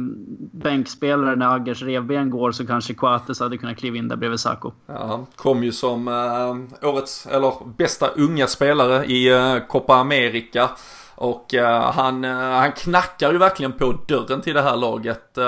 [0.52, 4.72] bänkspelare när Aggers revben går så kanske Coates hade kunnat kliva in där bredvid Saco.
[4.86, 10.70] Ja, kom ju som eh, årets, eller bästa unga spelare i eh, Copa America.
[11.16, 15.38] Och uh, han, uh, han knackar ju verkligen på dörren till det här laget.
[15.38, 15.44] Uh,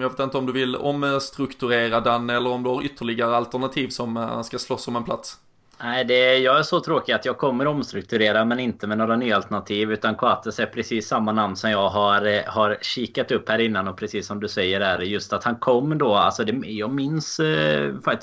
[0.00, 4.16] jag vet inte om du vill omstrukturera den eller om du har ytterligare alternativ som
[4.16, 5.36] eh, ska slåss om en plats.
[5.82, 9.36] Nej, det, jag är så tråkig att jag kommer omstrukturera men inte med några nya
[9.36, 9.92] alternativ.
[9.92, 13.96] Utan Coates är precis samma namn som jag har, har kikat upp här innan och
[13.96, 16.14] precis som du säger är just att han kom då.
[16.14, 17.40] Alltså det, jag minns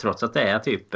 [0.02, 0.94] trots att det är typ,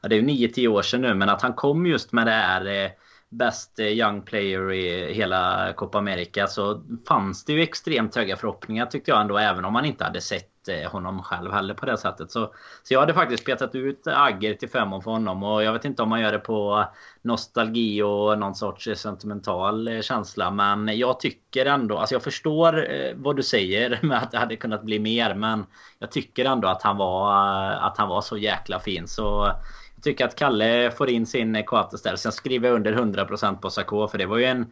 [0.00, 2.90] ja det är 9-10 år sedan nu, men att han kom just med det här
[3.30, 8.86] bäst eh, Young Player i hela Copa America så fanns det ju extremt höga förhoppningar
[8.86, 11.98] tyckte jag ändå även om man inte hade sett eh, honom själv heller på det
[11.98, 12.30] sättet.
[12.30, 15.84] Så, så jag hade faktiskt petat ut Agger till förmån för honom och jag vet
[15.84, 16.84] inte om man gör det på
[17.22, 20.50] nostalgi och någon sorts eh, sentimental känsla.
[20.50, 24.82] Men jag tycker ändå, alltså jag förstår vad du säger med att det hade kunnat
[24.82, 25.34] bli mer.
[25.34, 25.66] Men
[25.98, 27.32] jag tycker ändå att han var,
[27.70, 29.08] att han var så jäkla fin.
[29.08, 29.52] Så
[29.98, 34.08] jag tycker att Kalle får in sin Coates Sen skriver jag under 100% på Sarko
[34.08, 34.66] för det var ju en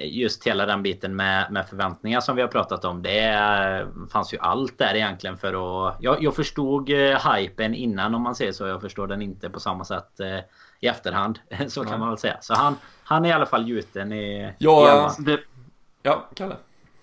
[0.00, 3.02] just hela den biten med, med förväntningar som vi har pratat om.
[3.02, 5.48] Det fanns ju allt där egentligen för
[5.88, 5.96] att...
[6.00, 8.66] Jag, jag förstod eh, hypen innan om man säger så.
[8.66, 10.38] Jag förstår den inte på samma sätt eh,
[10.80, 11.38] i efterhand.
[11.68, 12.36] Så kan man väl säga.
[12.40, 14.54] Så han, han är i alla fall gjuten i...
[14.58, 15.38] Ja, i
[16.02, 16.56] ja Kalle.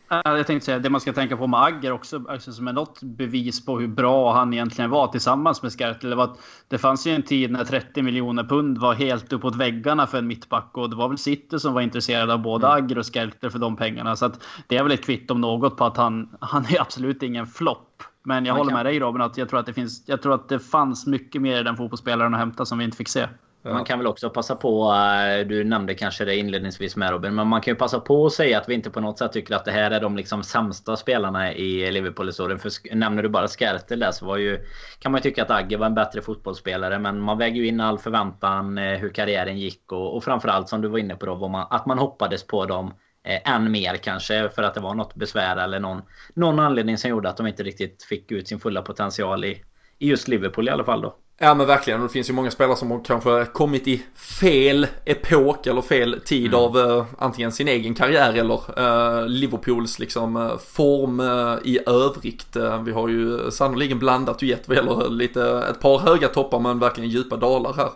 [0.07, 3.03] Jag tänkte säga det man ska tänka på med Agger också, alltså som är något
[3.03, 6.09] bevis på hur bra han egentligen var tillsammans med Skertel.
[6.09, 6.35] Det, var
[6.67, 10.27] det fanns ju en tid när 30 miljoner pund var helt uppåt väggarna för en
[10.27, 12.77] mittback och det var väl City som var intresserade av både mm.
[12.77, 14.15] Agger och Skertel för de pengarna.
[14.15, 14.31] Så
[14.67, 18.03] det är väl ett kvitto om något på att han, han är absolut ingen flopp.
[18.23, 20.03] Men jag håller med dig Robin att jag tror att det finns.
[20.05, 22.97] Jag tror att det fanns mycket mer i den fotbollsspelaren att hämta som vi inte
[22.97, 23.27] fick se.
[23.65, 23.73] Ja.
[23.73, 27.47] Man kan väl också passa på, eh, du nämnde kanske det inledningsvis med Robin, men
[27.47, 29.65] man kan ju passa på att säga att vi inte på något sätt tycker att
[29.65, 32.59] det här är de liksom sämsta spelarna i Liverpool-historien.
[32.59, 34.59] För nämner du bara Skertel där så var ju,
[34.99, 36.99] kan man ju tycka att Agge var en bättre fotbollsspelare.
[36.99, 40.81] Men man väger ju in all förväntan, eh, hur karriären gick och, och framförallt som
[40.81, 44.49] du var inne på då, man, att man hoppades på dem eh, än mer kanske
[44.49, 46.01] för att det var något besvär eller någon,
[46.33, 49.61] någon anledning som gjorde att de inte riktigt fick ut sin fulla potential i,
[49.99, 51.15] i just Liverpool i alla fall då.
[51.37, 55.67] Ja men verkligen, det finns ju många spelare som har kanske kommit i fel epok
[55.67, 56.59] eller fel tid mm.
[56.59, 61.21] av uh, antingen sin egen karriär eller uh, Liverpools liksom uh, form
[61.63, 62.55] i övrigt.
[62.85, 66.79] vi har ju sannoliken blandat och gett vad gäller lite, ett par höga toppar men
[66.79, 67.89] verkligen djupa dalar här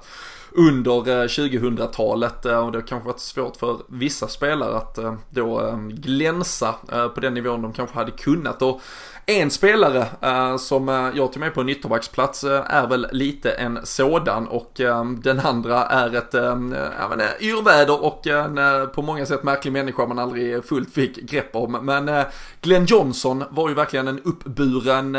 [0.52, 5.00] under 2000-talet och det har kanske varit svårt för vissa spelare att
[5.30, 6.76] då glänsa
[7.16, 8.62] på den nivån de kanske hade kunnat.
[8.62, 8.82] Och
[9.30, 13.52] en spelare eh, som eh, jag tog med på en ytterbacksplats eh, är väl lite
[13.52, 18.60] en sådan och eh, den andra är ett eh, uh, yrväder och en
[18.96, 21.72] på många sätt märklig människa man aldrig fullt fick grepp om.
[21.72, 22.26] Men
[22.62, 25.14] Glenn Johnson var ju verkligen en uppburen,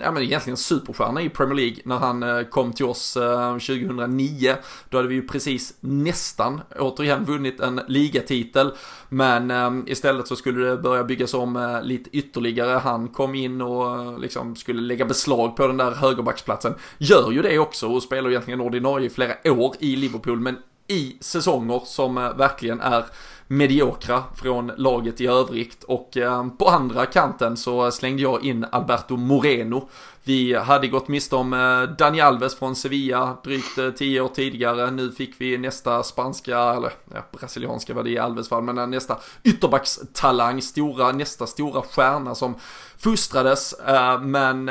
[0.00, 4.54] ja men egentligen superstjärna i Premier League när han kom till oss 2009.
[4.88, 8.72] Då hade vi ju precis nästan återigen vunnit en ligatitel.
[9.14, 12.78] Men ehm, istället så skulle det börja byggas om eh, lite ytterligare.
[12.78, 16.74] Han kom in och och liksom skulle lägga beslag på den där högerbacksplatsen.
[16.98, 20.56] Gör ju det också och spelar egentligen ordinarie i flera år i Liverpool men
[20.88, 23.04] i säsonger som eh, verkligen är
[23.46, 29.16] mediokra från laget i övrigt och eh, på andra kanten så slängde jag in Alberto
[29.16, 29.88] Moreno
[30.26, 34.90] vi hade gått miste om eh, Dani Alves från Sevilla drygt eh, tio år tidigare.
[34.90, 39.18] Nu fick vi nästa spanska, eller ja, brasilianska var det i Alves fall, men nästa
[39.42, 42.54] ytterbackstalang, stora, nästa stora stjärna som
[42.98, 43.74] fostrades.
[44.20, 44.68] Men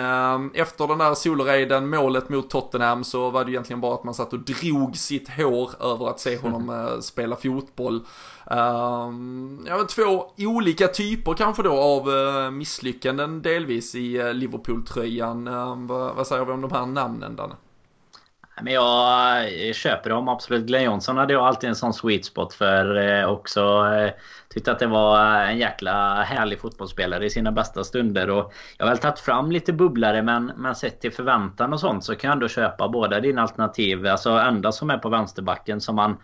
[0.53, 4.33] efter den där solorejden, målet mot Tottenham, så var det egentligen bara att man satt
[4.33, 8.05] och drog sitt hår över att se honom spela fotboll.
[8.45, 15.47] Um, ja, två olika typer kanske då av eh, misslyckanden delvis i eh, Liverpool-tröjan.
[15.47, 17.55] Ehm, vad, säger vi om de här namnen Danne?
[18.61, 20.65] Men jag eh, köper dem absolut.
[20.65, 23.85] Glenn Johnson hade jag alltid en sån sweet spot för också.
[24.49, 28.29] Tyckte att det var en jäkla härlig fotbollsspelare i sina bästa stunder.
[28.29, 32.03] Och jag har väl tagit fram lite bubblare men, men sett till förväntan och sånt
[32.03, 34.07] så kan jag ändå köpa båda dina alternativ.
[34.07, 36.17] Alltså enda som är på vänsterbacken som man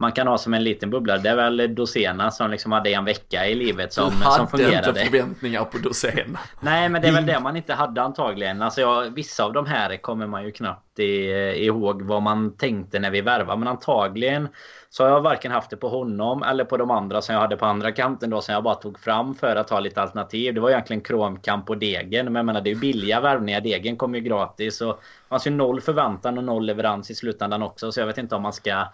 [0.00, 1.18] man kan ha som en liten bubblare.
[1.18, 4.48] Det är väl Dosena som liksom hade en vecka i livet som, du hade som
[4.48, 4.88] fungerade.
[4.88, 6.38] inte förväntningar på Dosena.
[6.60, 8.62] Nej men det är väl det man inte hade antagligen.
[8.62, 11.30] Alltså jag, vissa av de här kommer man ju knappt i,
[11.64, 13.58] ihåg vad man tänkte när vi värvade.
[13.58, 14.48] Men antagligen
[14.90, 17.56] så har jag varken haft det på honom eller på de andra som jag hade
[17.56, 20.54] på andra kanten då som jag bara tog fram för att ha lite alternativ.
[20.54, 22.24] Det var egentligen Kromkamp och Degen.
[22.24, 23.60] Men jag menar det är ju billiga värvningar.
[23.60, 27.62] Degen kom ju gratis och det fanns ju noll förväntan och noll leverans i slutändan
[27.62, 27.92] också.
[27.92, 28.86] Så jag vet inte om man ska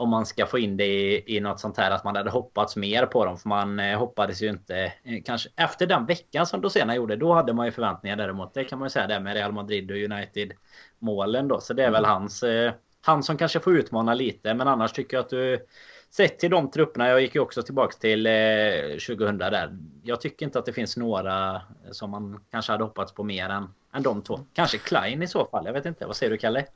[0.00, 2.76] om man ska få in det i, i något sånt här att man hade hoppats
[2.76, 3.38] mer på dem.
[3.38, 7.16] För man eh, hoppades ju inte eh, kanske efter den veckan som Dosena gjorde.
[7.16, 8.54] Då hade man ju förväntningar däremot.
[8.54, 10.52] Det kan man ju säga det med Real Madrid och United
[10.98, 11.60] målen då.
[11.60, 12.02] Så det är mm.
[12.02, 14.54] väl hans eh, han som kanske får utmana lite.
[14.54, 15.66] Men annars tycker jag att du
[16.10, 17.08] sett till de trupperna.
[17.08, 18.32] Jag gick ju också tillbaks till eh,
[19.06, 19.78] 2000 där.
[20.02, 23.68] Jag tycker inte att det finns några som man kanske hade hoppats på mer än,
[23.94, 24.40] än de två.
[24.52, 25.66] Kanske Klein i så fall.
[25.66, 26.06] Jag vet inte.
[26.06, 26.66] Vad säger du Kalle?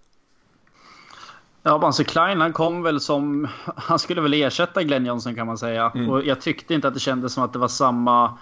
[1.67, 3.49] Ja, alltså Klein han kom väl som...
[3.77, 5.93] Han skulle väl ersätta Glenn Johnson kan man säga.
[5.95, 6.11] Mm.
[6.11, 8.39] Och jag tyckte inte att det kändes som att det var samma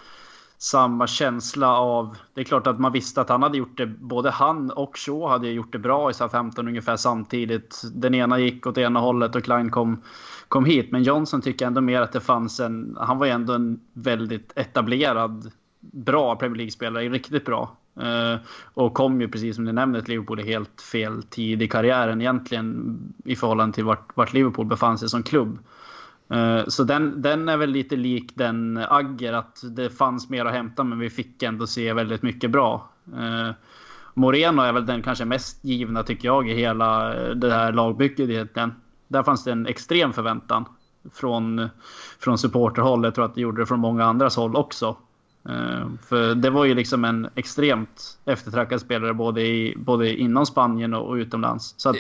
[0.62, 2.16] samma känsla av...
[2.35, 5.28] Det är klart att man visste att han hade gjort det, både han och Shaw
[5.28, 7.82] hade gjort det bra i SA-15 ungefär samtidigt.
[7.94, 10.02] Den ena gick åt ena hållet och Klein kom,
[10.48, 10.92] kom hit.
[10.92, 12.96] Men Johnson tycker ändå mer att det fanns en...
[13.00, 17.76] Han var ju ändå en väldigt etablerad, bra Premier League-spelare, riktigt bra.
[18.00, 18.37] Eh,
[18.74, 22.20] och kom ju precis som du nämnde till Liverpool i helt fel tid i karriären
[22.20, 25.59] egentligen i förhållande till vart, vart Liverpool befann sig som klubb.
[26.28, 30.52] Eh, så den, den är väl lite lik den Agger, att det fanns mer att
[30.52, 32.88] hämta men vi fick ändå se väldigt mycket bra.
[33.16, 33.55] Eh,
[34.14, 38.74] Moreno är väl den kanske mest givna tycker jag i hela det här lagbygget egentligen.
[39.09, 40.64] Där fanns det en extrem förväntan
[41.14, 41.69] från,
[42.19, 43.04] från supporterhåll.
[43.04, 44.96] Jag tror att det gjorde det från många andras håll också.
[45.49, 50.95] Uh, för det var ju liksom en extremt eftertraktad spelare både, i, både inom Spanien
[50.95, 51.75] och, utomlands.
[51.77, 51.97] Så att,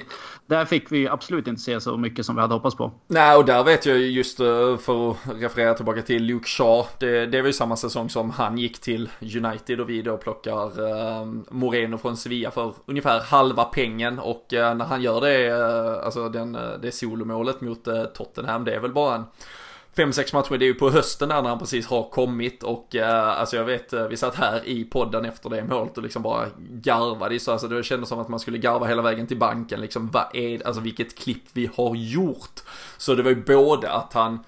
[0.46, 2.92] där fick vi absolut inte se så mycket som vi hade hoppats på.
[3.06, 6.86] Nej, och där vet jag just uh, för att referera tillbaka till Luke Shaw.
[6.98, 10.80] Det, det var ju samma säsong som han gick till United och vi då plockar
[10.80, 14.18] uh, Moreno från Sevilla för ungefär halva pengen.
[14.18, 17.84] Och när han gör det, alltså den, det solomålet mot
[18.14, 19.24] Tottenham, det är väl bara en
[19.96, 22.96] fem, sex matcher, det är ju på hösten där när han precis har kommit och
[22.96, 26.22] eh, alltså jag vet, eh, vi satt här i podden efter det målet och liksom
[26.22, 29.80] bara garvade så alltså det kändes som att man skulle garva hela vägen till banken
[29.80, 32.60] liksom, vad är alltså vilket klipp vi har gjort.
[32.96, 34.44] Så det var ju både att han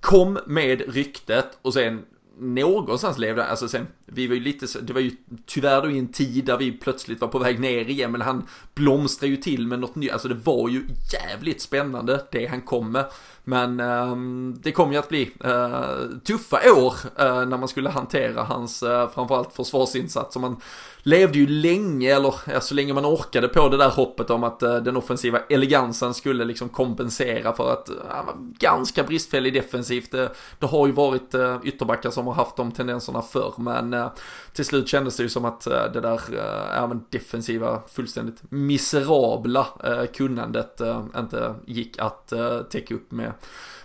[0.00, 2.04] kom med ryktet och sen
[2.38, 5.10] någonstans levde alltså sen, vi var ju lite, det var ju
[5.46, 8.46] tyvärr då i en tid där vi plötsligt var på väg ner igen, men han
[8.74, 12.92] blomstrade ju till med något nytt, alltså det var ju jävligt spännande det han kom
[12.92, 13.04] med.
[13.44, 14.16] Men eh,
[14.62, 19.10] det kom ju att bli eh, tuffa år eh, när man skulle hantera hans eh,
[19.10, 20.36] framförallt försvarsinsats.
[20.36, 20.56] Och man
[21.02, 24.62] levde ju länge, eller ja, så länge man orkade på det där hoppet om att
[24.62, 30.10] eh, den offensiva elegansen skulle liksom kompensera för att eh, han var ganska bristfällig defensivt.
[30.10, 34.12] Det, det har ju varit eh, ytterbackar som har haft de tendenserna förr, men Eh,
[34.52, 39.66] till slut kändes det ju som att eh, det där eh, ja, defensiva, fullständigt miserabla
[40.14, 40.80] kunnandet
[41.16, 42.32] inte gick att
[42.70, 43.32] täcka upp med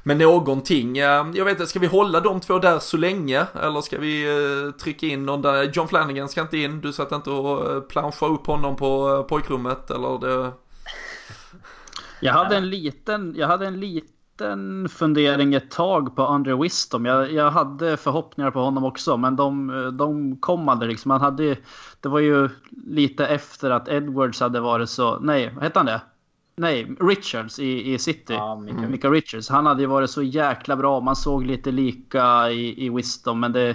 [0.03, 0.95] med någonting.
[0.95, 3.45] Jag vet inte, ska vi hålla de två där så länge?
[3.61, 4.26] Eller ska vi
[4.80, 5.64] trycka in någon där?
[5.64, 6.82] John Flanagan ska inte in.
[6.82, 10.51] Du satt inte och eh, planschade upp honom på pojkrummet eller det...
[12.20, 14.12] Jag hade en liten, jag hade en liten
[14.89, 17.05] fundering ett tag på Andre Wisdom.
[17.05, 19.67] Jag, jag hade förhoppningar på honom också, men de,
[19.97, 21.11] de kom aldrig liksom.
[21.11, 21.57] Han hade,
[22.01, 22.49] det var ju
[22.88, 26.01] lite efter att Edwards hade varit så, nej, vad hette han det?
[26.55, 28.34] Nej, Richards i, i City.
[28.34, 28.77] Ja, Mika.
[28.77, 28.91] Mm.
[28.91, 29.49] Mika Richards.
[29.49, 30.99] Han hade ju varit så jäkla bra.
[30.99, 33.69] Man såg lite lika i, i Wisdom, men det,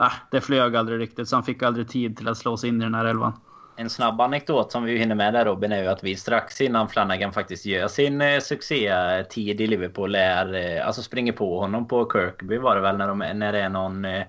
[0.00, 1.28] äh, det flög aldrig riktigt.
[1.28, 3.32] Så han fick aldrig tid till att slå sig in i den här elvan.
[3.76, 6.88] En snabb anekdot som vi hinner med där Robin är ju att vi strax innan
[6.88, 12.10] Flanagan faktiskt gör sin eh, succétid i Liverpool är, eh, alltså springer på honom på
[12.12, 14.24] Kirkby var det väl när, de, när det är någon eh,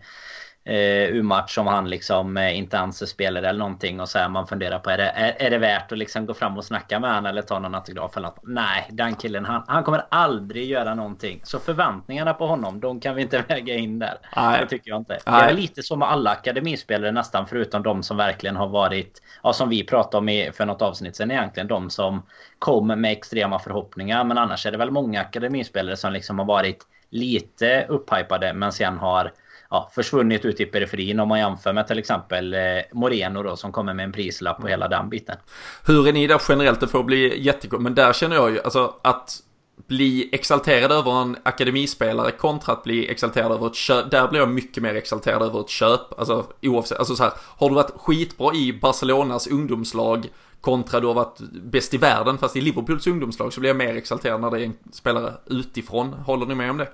[0.65, 4.47] eh, U-match som han liksom eh, inte anser spelare eller någonting och så här man
[4.47, 7.09] funderar på är det, är, är det värt att liksom gå fram och snacka med
[7.09, 8.39] han eller ta någon autograf eller något?
[8.43, 11.41] Nej, den killen han, han kommer aldrig göra någonting.
[11.43, 14.17] Så förväntningarna på honom, de kan vi inte väga in där.
[14.35, 14.59] Nej.
[14.61, 15.19] Det tycker jag inte.
[15.25, 15.43] Nej.
[15.43, 19.53] Det är lite som med alla akademispelare nästan förutom de som verkligen har varit, ja
[19.53, 22.23] som vi pratade om i, för något avsnitt sen egentligen, de som
[22.59, 24.23] kom med extrema förhoppningar.
[24.23, 28.97] Men annars är det väl många akademispelare som liksom har varit lite upphypade men sen
[28.97, 29.31] har
[29.69, 32.59] ja, försvunnit ut i periferin om man jämför med till exempel eh,
[32.93, 35.37] Moreno då som kommer med en prislapp på hela den biten.
[35.85, 36.79] Hur är ni där generellt?
[36.79, 37.79] Det får bli jättekul.
[37.79, 39.39] Men där känner jag ju alltså att
[39.87, 44.11] bli exalterad över en akademispelare kontra att bli exalterad över ett köp.
[44.11, 46.19] Där blir jag mycket mer exalterad över ett köp.
[46.19, 50.29] Alltså oavsett, alltså så här, har du varit skitbra i Barcelonas ungdomslag
[50.61, 53.95] kontra du har varit bäst i världen fast i Liverpools ungdomslag så blir jag mer
[53.95, 56.13] exalterad när det är en spelare utifrån.
[56.13, 56.87] Håller ni med om det?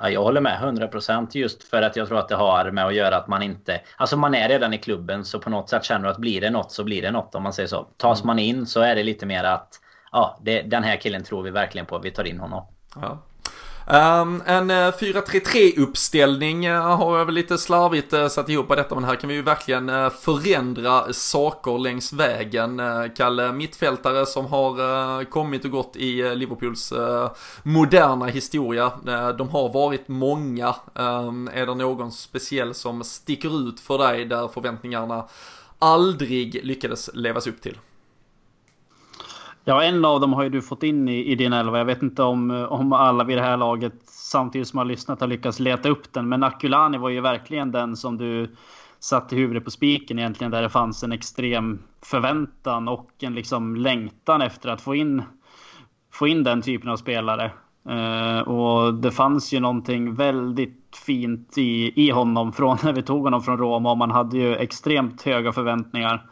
[0.00, 2.94] Ja, jag håller med 100% just för att jag tror att det har med att
[2.94, 3.80] göra att man inte...
[3.96, 6.50] Alltså man är redan i klubben så på något sätt känner du att blir det
[6.50, 7.86] något så blir det något om man säger så.
[7.96, 8.26] Tas mm.
[8.26, 9.80] man in så är det lite mer att
[10.12, 12.66] ja, det, den här killen tror vi verkligen på, vi tar in honom.
[12.94, 13.18] Ja.
[13.92, 18.74] Um, en 4-3-3 eh, uppställning uh, har jag väl lite slarvigt uh, satt ihop på
[18.74, 22.82] detta men här kan vi ju verkligen uh, förändra saker längs vägen.
[23.16, 26.92] Kalle, mittfältare som har kommit och gått i Liverpools
[27.62, 28.92] moderna historia.
[29.38, 30.74] de har varit många.
[30.94, 35.28] Ehm, är det någon speciell som sticker ut för dig där förväntningarna
[35.78, 37.78] aldrig lyckades levas upp till?
[39.64, 41.78] Ja, en av dem har ju du fått in i, i din elva.
[41.78, 45.28] Jag vet inte om, om alla vid det här laget samtidigt som har lyssnat har
[45.28, 46.28] lyckats leta upp den.
[46.28, 48.56] Men Akulani var ju verkligen den som du
[49.00, 50.50] satte huvudet på spiken egentligen.
[50.50, 55.22] Där det fanns en extrem förväntan och en liksom längtan efter att få in,
[56.12, 57.50] få in den typen av spelare.
[57.90, 63.24] Uh, och det fanns ju någonting väldigt fint i, i honom från när vi tog
[63.24, 63.90] honom från Roma.
[63.90, 66.26] Och man hade ju extremt höga förväntningar.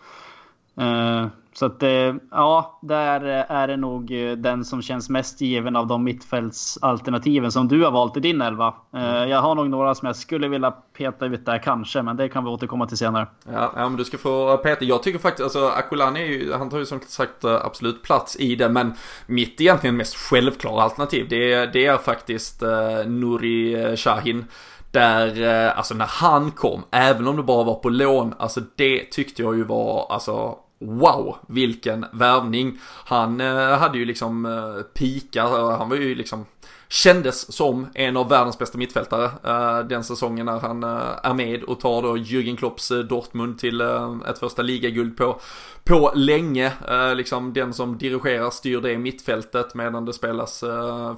[0.80, 1.26] Uh,
[1.58, 6.04] så att eh, ja, där är det nog den som känns mest given av de
[6.04, 8.74] mittfältsalternativen som du har valt i din elva.
[8.94, 9.28] Mm.
[9.28, 12.44] Jag har nog några som jag skulle vilja peta ut där kanske, men det kan
[12.44, 13.26] vi återkomma till senare.
[13.52, 14.84] Ja, men du ska få peta.
[14.84, 18.56] Jag tycker faktiskt, alltså Aquilani är ju, han tar ju som sagt absolut plats i
[18.56, 18.92] det, men
[19.26, 22.62] mitt egentligen mest självklara alternativ, det, det är faktiskt
[23.06, 24.44] Nuri Shahin.
[24.90, 29.42] Där, alltså när han kom, även om det bara var på lån, alltså det tyckte
[29.42, 32.78] jag ju var, alltså Wow, vilken värvning.
[33.04, 36.46] Han eh, hade ju liksom eh, pika, eh, han var ju liksom
[36.90, 40.82] kändes som en av världens bästa mittfältare eh, den säsongen när han
[41.22, 43.80] är med och tar då Jürgen Klopps Dortmund till
[44.28, 45.40] ett första ligaguld på,
[45.84, 46.72] på länge.
[47.16, 50.64] liksom den som dirigerar, styr det mittfältet medan det spelas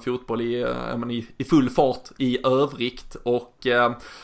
[0.05, 0.65] fotboll i,
[1.09, 3.15] i, i, full fart i övrigt.
[3.23, 3.67] Och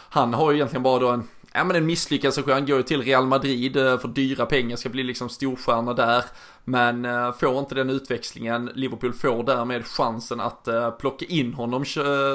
[0.09, 1.27] han har ju egentligen bara då en
[1.57, 4.75] ja men en misslyckad så han går ju till Real Madrid eh, för dyra pengar,
[4.75, 6.23] ska bli liksom storstjärna där.
[6.63, 11.85] Men eh, får inte den utväxlingen, Liverpool får därmed chansen att eh, plocka in honom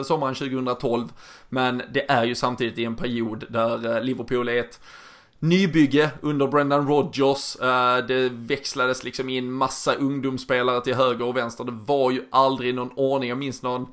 [0.04, 1.08] sommaren 2012.
[1.48, 4.80] Men det är ju samtidigt i en period där Liverpool är ett
[5.38, 7.56] nybygge under Brendan Rodgers.
[8.08, 11.64] Det växlades liksom in massa ungdomsspelare till höger och vänster.
[11.64, 13.28] Det var ju aldrig någon ordning.
[13.28, 13.86] Jag minns någon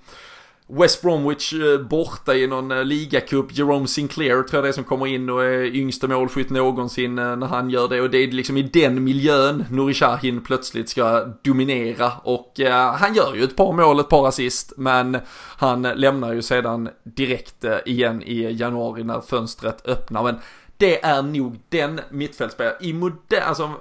[0.71, 3.57] West Bromwich eh, borta i någon eh, ligacup.
[3.57, 7.35] Jerome Sinclair tror jag det är som kommer in och är yngste målskytt någonsin eh,
[7.35, 8.01] när han gör det.
[8.01, 12.11] Och det är liksom i den miljön Nouri Shahin plötsligt ska dominera.
[12.23, 14.73] Och eh, han gör ju ett par mål, ett par assist.
[14.77, 15.17] Men
[15.57, 20.23] han lämnar ju sedan direkt eh, igen i januari när fönstret öppnar.
[20.23, 20.35] Men
[20.77, 23.71] det är nog den mittfältspelare i modern, alltså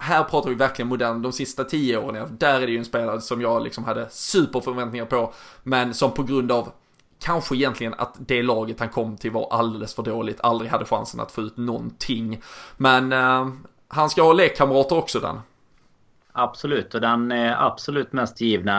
[0.00, 3.20] här pratar vi verkligen modern, de sista tio åren, där är det ju en spelare
[3.20, 5.32] som jag liksom hade superförväntningar på,
[5.62, 6.72] men som på grund av
[7.20, 11.20] kanske egentligen att det laget han kom till var alldeles för dåligt, aldrig hade chansen
[11.20, 12.42] att få ut någonting.
[12.76, 13.48] Men eh,
[13.88, 15.40] han ska ha lekkamrater också den.
[16.38, 18.72] Absolut, och den absolut mest givna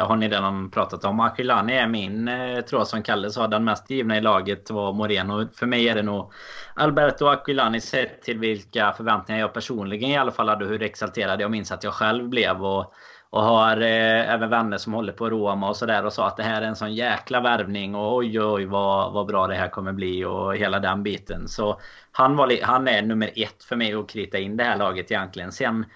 [0.00, 1.20] har ni redan pratat om.
[1.20, 4.92] Akilani är min, eh, tror jag som Kalle sa, den mest givna i laget var
[4.92, 5.48] Moreno.
[5.54, 6.32] För mig är det nog
[6.74, 10.64] Alberto Aquilani sett till vilka förväntningar jag personligen i alla fall hade.
[10.64, 12.64] Hur exalterad jag minns att jag själv blev.
[12.64, 12.92] Och,
[13.30, 16.42] och har eh, även vänner som håller på Roma och sådär och sa att det
[16.42, 19.92] här är en sån jäkla värvning och oj oj vad, vad bra det här kommer
[19.92, 21.48] bli och hela den biten.
[21.48, 21.80] Så
[22.12, 25.52] han, var, han är nummer ett för mig att krita in det här laget egentligen.
[25.52, 25.86] Sen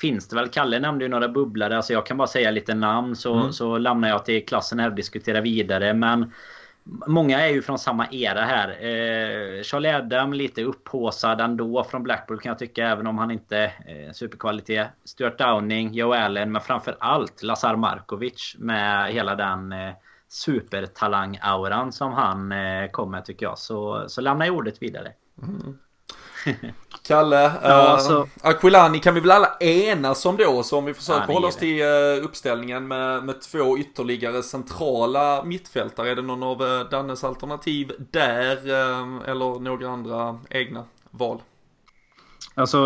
[0.00, 0.48] finns det väl.
[0.48, 1.76] Kalle nämnde ju några bubblare.
[1.76, 3.52] Alltså jag kan bara säga lite namn så, mm.
[3.52, 5.94] så lämnar jag till klassen här och diskuterar vidare.
[5.94, 6.32] Men
[7.06, 8.68] Många är ju från samma era här.
[8.68, 12.88] Eh, Charlie Adam lite upphåsad ändå från Blackpool kan jag tycka.
[12.88, 14.88] Även om han inte är eh, superkvalitet.
[15.04, 16.52] Stuart Downing, Joe Allen.
[16.52, 18.56] Men framför allt Lazar Markovic.
[18.58, 19.94] Med hela den eh,
[20.28, 23.58] supertalang-auran som han eh, kommer tycker jag.
[23.58, 25.12] Så, så lämnar jag ordet vidare.
[25.42, 25.78] Mm.
[27.02, 28.28] Kalle, ja, uh, alltså.
[28.40, 31.56] Aquilani kan vi väl alla enas om då, så om vi försöker ja, hålla oss
[31.56, 36.10] till uh, uppställningen med, med två ytterligare centrala mittfältare.
[36.10, 38.56] Är det någon av uh, Dannes alternativ där,
[39.28, 41.40] eller några andra egna val?
[42.58, 42.78] Alltså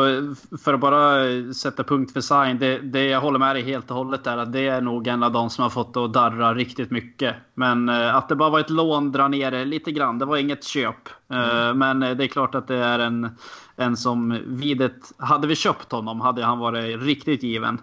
[0.64, 2.58] för att bara sätta punkt för Sign.
[2.58, 5.22] Det, det jag håller med dig helt och hållet är att det är nog en
[5.22, 7.36] av de som har fått att darra riktigt mycket.
[7.54, 10.18] Men eh, att det bara var ett lån drar ner det lite grann.
[10.18, 11.08] Det var inget köp.
[11.28, 11.78] Eh, mm.
[11.78, 13.28] Men det är klart att det är en,
[13.76, 15.12] en som vid ett...
[15.18, 17.78] Hade vi köpt honom hade han varit riktigt given.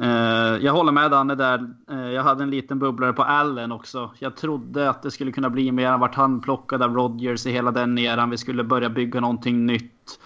[0.00, 1.74] Eh, jag håller med Danne där.
[2.14, 4.10] Jag hade en liten bubblare på Allen också.
[4.18, 7.50] Jag trodde att det skulle kunna bli mer än vart han plockade av Rodgers i
[7.50, 8.30] hela den eran.
[8.30, 10.18] Vi skulle börja bygga någonting nytt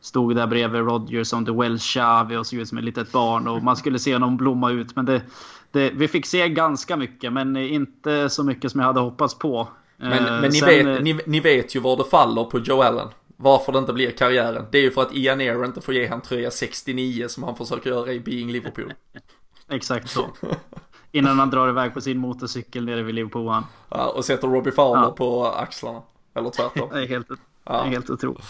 [0.00, 3.62] stod där bredvid Rodgers the Welsh Xavi och såg ut som ett litet barn och
[3.62, 4.96] man skulle se honom blomma ut.
[4.96, 5.22] Men det,
[5.70, 9.68] det, vi fick se ganska mycket, men inte så mycket som jag hade hoppats på.
[9.96, 12.82] Men, men ni, Sen, vet, eh, ni, ni, vet ju var det faller på Joe
[12.82, 13.08] Allen.
[13.36, 14.64] Varför det inte blir karriären.
[14.70, 17.56] Det är ju för att Ian Air inte får ge han tröja 69 som han
[17.56, 18.92] försöker göra i Being Liverpool.
[19.68, 20.26] Exakt så.
[21.12, 23.54] Innan han drar iväg på sin motorcykel nere vid Liverpool.
[23.88, 25.10] Ja, och sätter Robbie Fowler ja.
[25.10, 26.02] på axlarna.
[26.34, 26.90] Eller tvärtom.
[27.08, 27.28] Helt,
[27.72, 27.82] Ja.
[27.82, 28.44] Helt otroligt.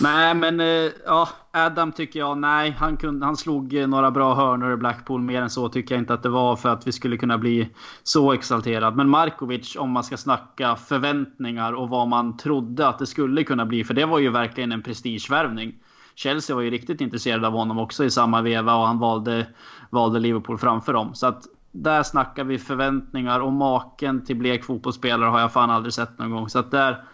[0.00, 4.34] Nej, men eh, ja, Adam tycker jag, nej, han, kunde, han slog eh, några bra
[4.34, 5.20] hörnor i Blackpool.
[5.20, 7.68] Mer än så tycker jag inte att det var för att vi skulle kunna bli
[8.02, 8.96] så exalterad.
[8.96, 13.66] Men Markovic, om man ska snacka förväntningar och vad man trodde att det skulle kunna
[13.66, 15.74] bli, för det var ju verkligen en prestigevärvning.
[16.14, 19.46] Chelsea var ju riktigt intresserade av honom också i samma veva och han valde,
[19.90, 21.14] valde Liverpool framför dem.
[21.14, 25.92] Så att där snackar vi förväntningar och maken till blek fotbollsspelare har jag fan aldrig
[25.92, 26.48] sett någon gång.
[26.48, 27.04] Så att där,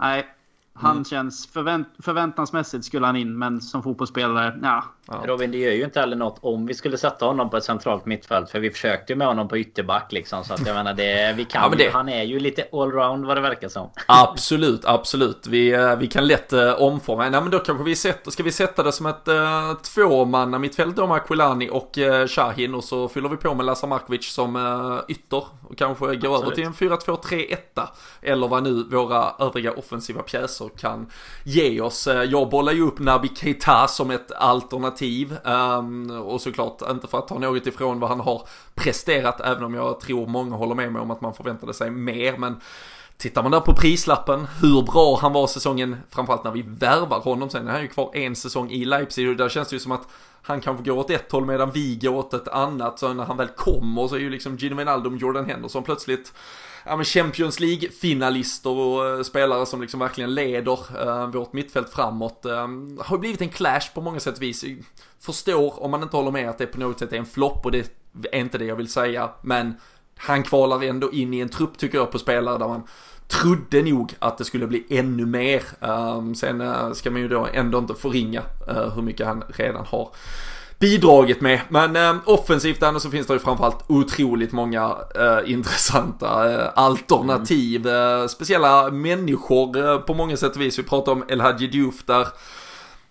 [0.00, 0.26] nej,
[0.74, 1.04] han mm.
[1.04, 4.84] känns förvänt förväntansmässigt skulle han in, men som fotbollsspelare, ja.
[5.08, 8.06] Robin, det gör ju inte heller något om vi skulle sätta honom på ett centralt
[8.06, 8.50] mittfält.
[8.50, 10.44] För vi försökte ju med honom på ytterback liksom.
[10.44, 11.90] Så att jag menar, det, vi kan ja, det...
[11.92, 13.90] Han är ju lite allround vad det verkar som.
[14.06, 15.46] Absolut, absolut.
[15.46, 17.28] Vi, eh, vi kan lätt uh, omforma.
[17.28, 20.96] Nej men då kanske vi sätter, ska vi sätta det som ett uh, tvåmanna mittfält
[20.96, 22.74] då med Aquilani och uh, Shahin.
[22.74, 25.44] Och så fyller vi på med Lazar Markovic som uh, ytter.
[25.68, 26.42] Och kanske går absolut.
[26.42, 27.56] över till en 4-2-3-1.
[28.22, 31.10] Eller vad nu våra övriga offensiva pjäser kan
[31.44, 32.08] ge oss.
[32.28, 34.91] Jag bollar ju upp Nabi Keita som ett alternativ.
[35.44, 38.42] Um, och såklart inte för att ta något ifrån vad han har
[38.74, 42.36] presterat, även om jag tror många håller med mig om att man förväntade sig mer.
[42.38, 42.60] Men
[43.22, 47.50] Tittar man där på prislappen, hur bra han var säsongen, framförallt när vi värvar honom,
[47.50, 49.92] sen är han ju kvar en säsong i Leipzig och där känns det ju som
[49.92, 50.08] att
[50.42, 52.98] han kanske går åt ett håll medan vi går åt ett annat.
[52.98, 56.32] Så när han väl kommer så är ju liksom Gino Wijnaldum, Jordan Henderson plötsligt
[56.84, 60.78] ja, men Champions League-finalister och eh, spelare som liksom verkligen leder
[61.08, 62.44] eh, vårt mittfält framåt.
[62.44, 62.68] Eh,
[62.98, 64.64] har blivit en clash på många sätt och vis.
[65.20, 67.72] Förstår om man inte håller med att det på något sätt är en flopp och
[67.72, 67.90] det
[68.32, 69.30] är inte det jag vill säga.
[69.42, 69.74] Men
[70.16, 72.82] han kvalar ändå in i en trupp tycker jag på spelare där man
[73.28, 75.62] trodde nog att det skulle bli ännu mer.
[76.34, 78.42] Sen ska man ju då ändå inte förringa
[78.94, 80.10] hur mycket han redan har
[80.82, 81.60] bidragit med.
[81.68, 87.86] Men eh, offensivt ändå så finns det ju framförallt otroligt många eh, intressanta eh, alternativ.
[87.86, 88.28] Mm.
[88.28, 90.78] speciella människor eh, på många sätt och vis.
[90.78, 92.28] Vi pratar om El Hadji Diouf där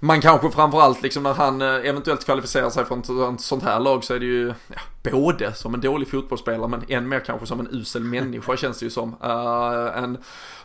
[0.03, 2.97] man kanske framförallt liksom när han eh, eventuellt kvalificerar sig för
[3.33, 6.83] ett sånt här lag så är det ju ja, både som en dålig fotbollsspelare men
[6.87, 9.15] än mer kanske som en usel människa känns det ju som.
[9.23, 10.17] Uh, en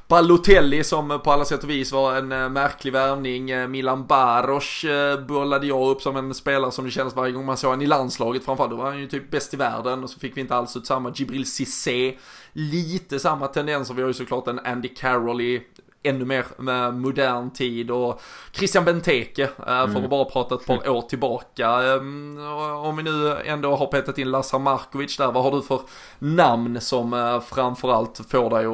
[0.08, 3.50] Balotelli som på alla sätt och vis var en eh, märklig värvning.
[3.50, 7.46] Eh, Milan Baros eh, bollade jag upp som en spelare som det kändes varje gång
[7.46, 8.44] man såg honom i landslaget.
[8.44, 10.76] Framförallt då var han ju typ bäst i världen och så fick vi inte alls
[10.76, 12.16] ut samma Gibril Cissé.
[12.52, 13.94] Lite samma tendenser.
[13.94, 15.62] Vi har ju såklart en Andy Carroll i
[16.06, 18.20] ännu mer med modern tid och
[18.52, 19.92] Christian Benteke, eh, mm.
[19.92, 21.68] för att bara prata ett par år tillbaka.
[21.68, 22.38] Ehm,
[22.84, 25.80] om vi nu ändå har petat in Lazar Markovic där, vad har du för
[26.18, 28.66] namn som eh, framförallt får dig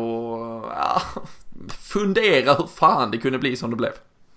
[0.76, 1.18] att
[1.80, 3.92] fundera hur fan det kunde bli som det blev?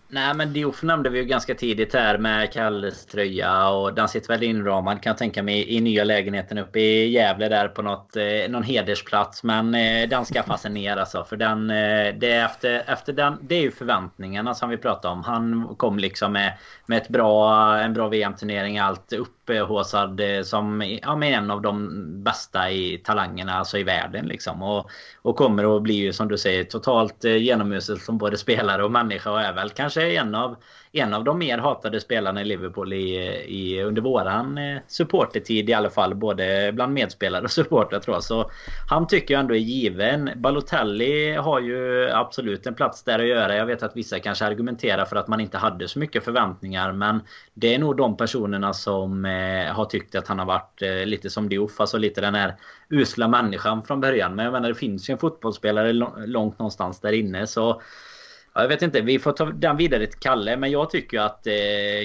[0.08, 4.28] Nej men Diouf nämnde vi ju ganska tidigt här med Kalles tröja och den sitter
[4.28, 8.16] väl inramad kan jag tänka mig i nya lägenheten uppe i Gävle där på något,
[8.16, 9.43] eh, någon hedersplats.
[9.43, 11.24] Men eh, den ska fasen ner alltså.
[11.24, 15.14] För den, eh, det är efter, efter den, det är ju förväntningarna som vi pratade
[15.14, 15.24] om.
[15.24, 16.53] Han kom liksom med,
[16.86, 19.14] med ett bra, en bra VM-turnering, allt
[19.50, 24.64] upphåsad som ja, med en av de bästa i talangerna alltså i världen liksom.
[24.64, 24.89] Och,
[25.22, 29.32] och kommer att bli som du säger totalt eh, genomusel som både spelare och människa
[29.32, 30.56] och är väl kanske en av
[30.96, 33.16] en av de mer hatade spelarna i Liverpool i,
[33.48, 36.16] i, under våran eh, supportertid i alla fall.
[36.16, 38.24] Både bland medspelare och supportrar tror jag.
[38.24, 38.52] Så
[38.89, 40.30] han tycker jag ändå är given.
[40.36, 43.56] Balotelli har ju absolut en plats där att göra.
[43.56, 46.91] Jag vet att vissa kanske argumenterar för att man inte hade så mycket förväntningar.
[46.91, 47.22] Men
[47.54, 51.30] det är nog de personerna som eh, har tyckt att han har varit eh, lite
[51.30, 51.80] som Diouf.
[51.80, 52.56] Alltså lite den här
[52.89, 54.36] usla människan från början.
[54.36, 55.93] Men jag menar det finns ju en fotbollsspelare
[56.26, 57.48] långt någonstans där inne.
[57.48, 57.82] Så
[58.62, 60.58] jag vet inte, vi får ta den vidare till Kalle.
[60.58, 61.53] Men jag tycker att eh,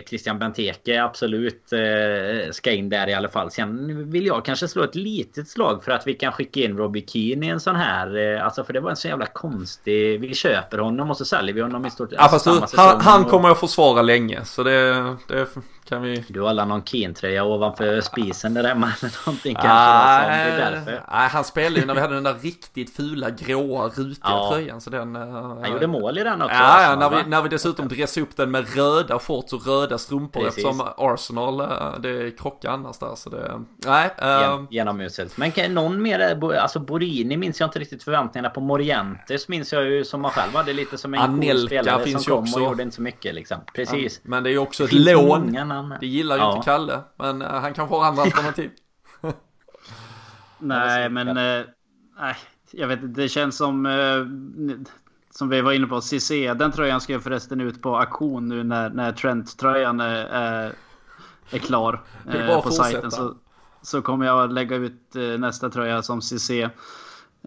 [0.08, 3.50] Christian Benteke absolut eh, ska in där i alla fall.
[3.50, 7.04] Sen vill jag kanske slå ett litet slag för att vi kan skicka in Robbie
[7.06, 8.34] Keane i en sån här.
[8.34, 10.20] Eh, alltså för det var en så jävla konstig...
[10.20, 13.24] Vi köper honom och så säljer vi honom i stort Ja fast du, han, han
[13.24, 14.44] kommer att försvara länge.
[14.44, 15.46] Så det, det
[15.90, 16.24] kan vi...
[16.28, 19.70] Du har någon Keen-tröja ovanför spisen där hemma eller någonting kanske?
[19.70, 20.90] Ah, det är därför.
[20.90, 24.50] Nej, han spelade ju när vi hade den där riktigt fula gråa rutiga ja.
[24.52, 24.80] tröjan.
[24.80, 26.54] Så den, uh, han gjorde mål i den också.
[26.54, 29.98] Ja, ja när, vi, när vi dessutom dressade upp den med röda shorts och röda
[29.98, 30.64] strumpor Precis.
[30.64, 33.14] eftersom Arsenal, uh, det krockar annars där.
[33.14, 34.10] Så det, nej.
[34.22, 35.36] Uh, Genomuselt.
[35.36, 38.60] Men kan, någon mer, alltså Borini minns jag inte riktigt förväntningarna på.
[38.60, 42.24] Morientes minns jag ju som man själv hade lite som en Anelka cool spelare finns
[42.24, 42.60] som kom också.
[42.60, 43.58] och gjorde inte så mycket liksom.
[43.74, 44.20] Precis.
[44.22, 46.00] Ja, men det är ju också ett lån han...
[46.00, 46.56] Det gillar ju ja.
[46.56, 48.70] inte Kalle, men uh, han kanske har andra alternativ.
[50.58, 51.28] nej, men...
[51.28, 51.66] Uh,
[52.20, 52.36] nej,
[52.70, 53.20] jag vet inte.
[53.20, 53.86] Det känns som...
[53.86, 54.26] Uh,
[55.30, 56.30] som vi var inne på, CC.
[56.30, 60.72] Den tröjan ska förresten ut på auktion nu när, när Trent-tröjan är, är,
[61.50, 62.02] är klar.
[62.26, 63.10] Det är bara på sajten.
[63.10, 63.34] Så,
[63.82, 66.50] så kommer jag lägga ut nästa tröja som CC.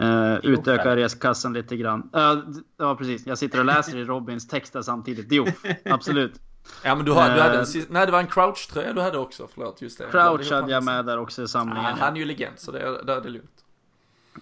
[0.02, 2.10] Uh, utöka reskassan lite grann.
[2.16, 2.40] Uh,
[2.78, 3.28] ja, precis.
[3.28, 5.28] Jag sitter och läser i Robins texter samtidigt.
[5.30, 5.46] Jo,
[5.86, 6.42] absolut.
[6.84, 9.18] Ja men du, har, du hade en, eh, nej det var en crouch-tröja du hade
[9.18, 10.07] också, förlåt just det.
[10.11, 11.86] Crouch hade jag med där också i samlingen.
[11.86, 13.49] Ah, han är ju legend så det är, det är lugnt.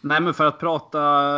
[0.01, 1.33] Nej men för att prata,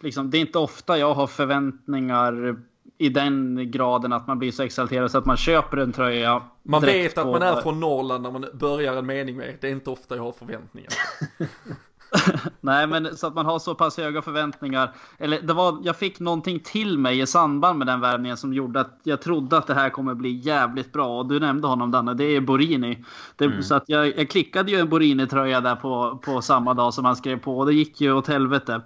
[0.00, 2.56] liksom, det är inte ofta jag har förväntningar
[2.98, 6.42] i den graden att man blir så exalterad så att man köper en tröja.
[6.62, 9.56] Man vet att man är från Norrland när man börjar en mening med.
[9.60, 10.92] Det är inte ofta jag har förväntningar.
[12.60, 14.92] Nej, men så att man har så pass höga förväntningar.
[15.18, 18.80] Eller det var, jag fick någonting till mig i samband med den värvningen som gjorde
[18.80, 21.18] att jag trodde att det här kommer bli jävligt bra.
[21.18, 23.04] Och du nämnde honom Danne, det är Borini.
[23.36, 23.62] Det, mm.
[23.62, 27.16] Så att jag, jag klickade ju en Borini-tröja där på, på samma dag som han
[27.16, 28.82] skrev på och det gick ju åt helvete.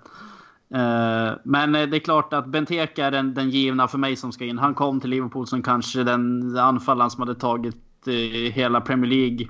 [0.75, 4.45] Uh, men det är klart att Benteke är den, den givna för mig som ska
[4.45, 4.59] in.
[4.59, 7.77] Han kom till Liverpool som kanske den anfallaren som hade tagit
[8.09, 8.15] uh,
[8.53, 9.47] hela Premier League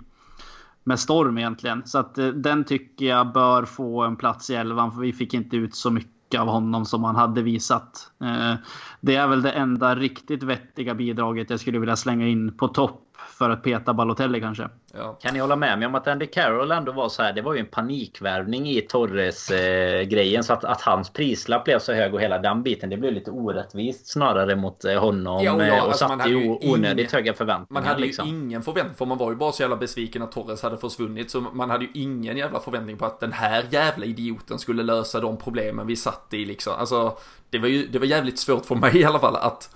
[0.84, 1.82] med storm egentligen.
[1.84, 5.34] Så att eh, den tycker jag bör få en plats i elvan för vi fick
[5.34, 8.10] inte ut så mycket av honom som han hade visat.
[8.20, 8.54] Eh,
[9.00, 13.11] det är väl det enda riktigt vettiga bidraget jag skulle vilja slänga in på topp
[13.32, 14.68] för att peta Balotelli kanske.
[14.94, 15.18] Ja.
[15.22, 17.32] Kan ni hålla med mig om att Andy Carroll ändå var så här.
[17.32, 21.78] Det var ju en panikvärvning i Torres eh, grejen så att, att hans prislapp blev
[21.78, 22.90] så hög och hela den biten.
[22.90, 26.48] Det blev lite orättvist snarare mot eh, honom ja, och, ja, och alltså satte ju
[26.50, 27.66] onödigt ingen, höga förväntningar.
[27.82, 28.28] Man hade liksom.
[28.28, 31.30] ju ingen förväntning för man var ju bara så jävla besviken att Torres hade försvunnit
[31.30, 35.20] så man hade ju ingen jävla förväntning på att den här jävla idioten skulle lösa
[35.20, 36.72] de problemen vi satt i liksom.
[36.78, 37.16] Alltså
[37.50, 39.70] det var ju det var jävligt svårt för mig i alla fall att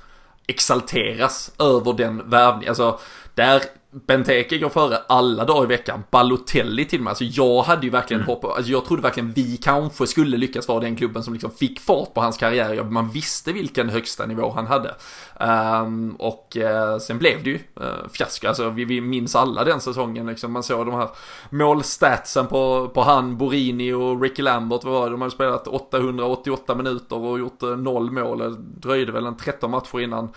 [0.46, 2.68] exalteras över den värvningen.
[2.68, 2.98] Alltså
[3.36, 3.62] där
[4.06, 6.04] Benteke går före alla dagar i veckan.
[6.10, 7.10] Balotelli till och med.
[7.10, 8.28] Alltså jag hade ju verkligen mm.
[8.28, 11.80] hoppat, alltså jag trodde verkligen vi kanske skulle lyckas vara den klubben som liksom fick
[11.80, 12.84] fart på hans karriär.
[12.84, 14.94] Man visste vilken högsta nivå han hade.
[15.40, 18.48] Um, och uh, sen blev det ju uh, fiasko.
[18.48, 20.52] Alltså vi, vi minns alla den säsongen liksom.
[20.52, 21.08] Man såg de här
[21.50, 24.84] målstatsen på, på han, Borini och Ricky Lambert.
[24.84, 25.10] Vad var det?
[25.10, 28.38] De hade spelat 888 minuter och gjort uh, noll mål.
[28.38, 30.28] Det dröjde väl en 13 matcher innan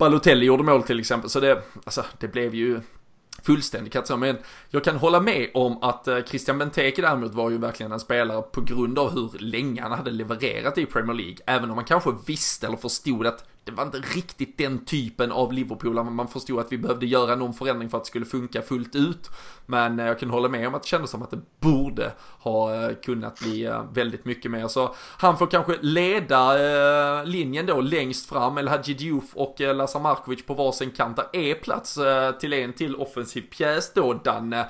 [0.00, 1.30] Balotelli gjorde mål till exempel.
[1.30, 2.80] Så det, alltså, det blev ju
[3.42, 4.20] fullständig katastrof.
[4.20, 4.36] Men
[4.68, 8.42] jag kan hålla med om att eh, Christian Benteke däremot var ju verkligen en spelare
[8.42, 11.36] på grund av hur länge han hade levererat i Premier League.
[11.46, 15.52] Även om man kanske visste eller förstod att det var inte riktigt den typen av
[15.52, 18.96] Liverpool, man förstod att vi behövde göra någon förändring för att det skulle funka fullt
[18.96, 19.30] ut.
[19.70, 22.74] Men eh, jag kan hålla med om att det kändes som att det borde ha
[22.74, 24.68] eh, kunnat bli eh, väldigt mycket mer.
[24.68, 30.46] Så han får kanske leda linjen då längst fram, eller Hadji Diouf och Lazar Markovic
[30.46, 31.16] på varsin kant.
[31.16, 31.98] Där är plats
[32.40, 34.66] till en till offensiv pjäs då, Danne.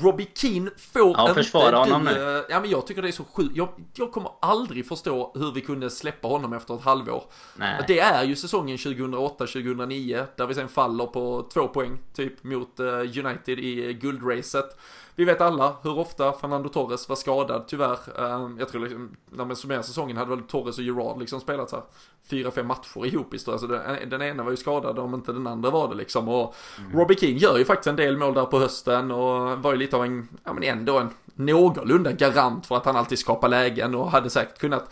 [0.00, 2.44] Robbie Keane får ja, inte honom nu.
[2.48, 3.56] Ja, men jag tycker det är så sjukt.
[3.56, 7.24] Jag, jag kommer aldrig förstå hur vi kunde släppa honom efter ett halvår.
[7.56, 7.84] Nej.
[7.88, 12.86] Det är ju säsongen 2008-2009 där vi sen faller på två poäng typ mot eh,
[12.86, 14.78] United i guldracet.
[15.14, 17.98] Vi vet alla hur ofta Fernando Torres var skadad tyvärr.
[18.18, 21.70] Eh, jag tror liksom, när man summerar säsongen hade väl Torres och Gerard liksom spelat
[21.70, 21.84] så här
[22.30, 23.52] fyra, fem matcher ihop i stort.
[23.52, 26.28] Alltså den, den ena var ju skadad om inte den andra var det liksom.
[26.28, 26.98] Och mm.
[26.98, 29.96] Robbie King gör ju faktiskt en del mål där på hösten och var ju lite
[29.96, 34.10] av en, ja men ändå en någorlunda garant för att han alltid skapar lägen och
[34.10, 34.90] hade säkert kunnat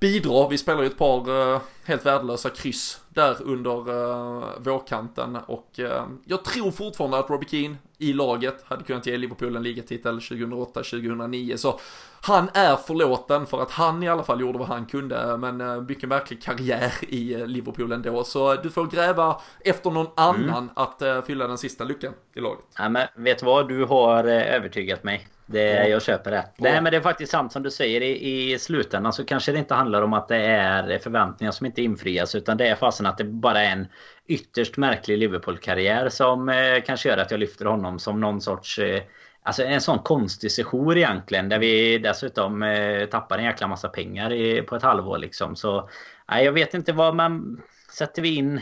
[0.00, 0.48] bidra.
[0.48, 6.06] Vi spelar ju ett par uh, helt värdelösa kryss där under uh, vårkanten och uh,
[6.24, 11.56] jag tror fortfarande att Robbie Keane i laget hade kunnat ge Liverpool en ligatitel 2008-2009
[11.56, 11.80] så
[12.20, 15.82] han är förlåten för att han i alla fall gjorde vad han kunde men uh,
[15.82, 20.14] mycket märklig karriär i Liverpool ändå så du får gräva efter någon mm.
[20.16, 22.64] annan att fylla den sista luckan i laget.
[22.78, 25.28] Ja men vet du vad, du har övertygat mig.
[25.46, 26.48] Det, jag köper det.
[26.56, 29.58] Nej men det är faktiskt sant som du säger i, i slutändan så kanske det
[29.58, 33.18] inte handlar om att det är förväntningar som inte infrias utan det är fasen att
[33.18, 33.86] det bara är en
[34.26, 39.02] ytterst märklig Liverpool-karriär som eh, kanske gör att jag lyfter honom som någon sorts eh,
[39.42, 44.32] Alltså en sån konstig sejour egentligen där vi dessutom eh, tappar en jäkla massa pengar
[44.32, 45.56] i, på ett halvår liksom.
[45.56, 45.88] Så
[46.30, 47.60] nej, jag vet inte vad man...
[47.92, 48.60] Sätter vi in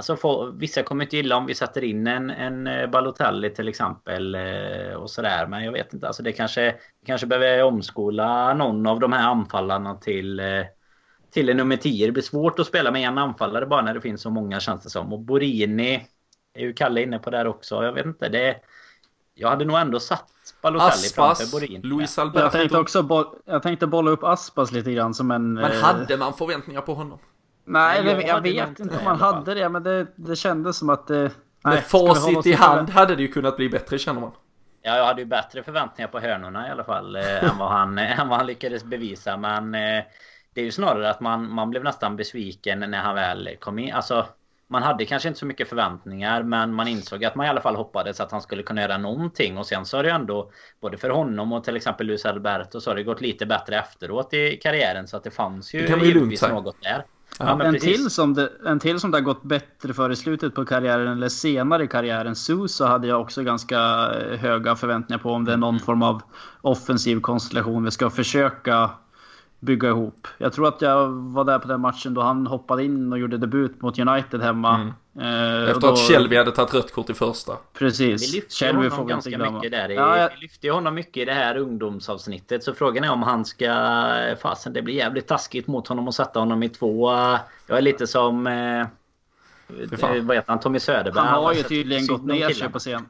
[0.00, 3.68] Alltså få, vissa kommer inte gilla om vi sätter in en, en eh, Balotelli till
[3.68, 5.46] exempel eh, och sådär.
[5.46, 6.06] Men jag vet inte.
[6.06, 6.74] Alltså det kanske,
[7.06, 10.64] kanske behöver omskola någon av de här anfallarna till, eh,
[11.30, 12.06] till en nummer 10.
[12.06, 14.82] Det blir svårt att spela med en anfallare bara när det finns så många känns
[14.82, 15.12] det som.
[15.12, 16.06] Och Borini
[16.54, 17.84] är ju Kalle inne på där också.
[17.84, 18.28] Jag vet inte.
[18.28, 18.56] Det,
[19.34, 20.32] jag hade nog ändå satt
[20.62, 21.80] Balotelli Aspas, framför Borini.
[21.82, 22.44] Luis Alberto.
[22.44, 25.54] Jag tänkte också jag tänkte bolla upp Aspas lite grann som en...
[25.54, 27.18] Men hade man förväntningar på honom?
[27.70, 30.90] Nej, Nej jag, jag vet inte om man hade det, men det, det kändes som
[30.90, 31.30] att det...
[31.64, 34.30] Med facit i hand hade det ju kunnat bli bättre känner man.
[34.82, 37.98] Ja, jag hade ju bättre förväntningar på hörnorna i alla fall eh, än, vad han,
[37.98, 39.36] än vad han lyckades bevisa.
[39.36, 40.04] Men eh,
[40.54, 43.92] det är ju snarare att man, man blev nästan besviken när han väl kom in.
[43.92, 44.26] Alltså,
[44.68, 47.76] man hade kanske inte så mycket förväntningar men man insåg att man i alla fall
[47.76, 50.50] hoppades att han skulle kunna göra någonting och sen så har det ju ändå
[50.80, 54.34] både för honom och till exempel Luis Alberto så har det gått lite bättre efteråt
[54.34, 57.04] i karriären så att det fanns ju det givetvis något där.
[57.38, 60.54] Ja, en, till som det, en till som det har gått bättre för i slutet
[60.54, 62.36] på karriären eller senare i karriären.
[62.36, 63.78] Suso hade jag också ganska
[64.12, 65.84] eh, höga förväntningar på om det är någon mm.
[65.84, 66.22] form av
[66.60, 68.90] offensiv konstellation vi ska försöka
[69.60, 70.28] bygga ihop.
[70.38, 73.38] Jag tror att jag var där på den matchen då han hoppade in och gjorde
[73.38, 74.74] debut mot United hemma.
[74.74, 74.88] Mm.
[75.18, 75.92] Eh, Efter då...
[75.92, 77.52] att Shelby hade tagit rött kort i första.
[77.72, 78.28] Precis.
[78.28, 79.90] Vi lyfte Shelby honom ganska mycket där.
[79.90, 80.30] I, ja, jag...
[80.30, 82.64] Vi lyfte honom mycket i det här ungdomsavsnittet.
[82.64, 83.66] Så frågan är om han ska...
[84.42, 87.10] Fasen, det blir jävligt taskigt mot honom att sätta honom i två.
[87.66, 88.46] Jag är lite som...
[88.46, 88.86] Eh,
[90.22, 90.60] vad heter han?
[90.60, 91.26] Tommy Söderberg.
[91.26, 93.06] Han har ju tydligen gått ner sig på scen.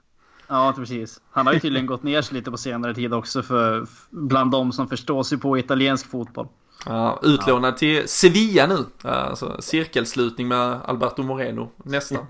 [0.51, 1.21] Ja, precis.
[1.31, 4.73] Han har ju tydligen gått ner sig lite på senare tid också för bland de
[4.73, 6.49] som förstår sig på italiensk fotboll.
[6.87, 7.77] Ja, utlånad ja.
[7.77, 9.09] till Sevilla nu.
[9.11, 12.27] Alltså cirkelslutning med Alberto Moreno nästan.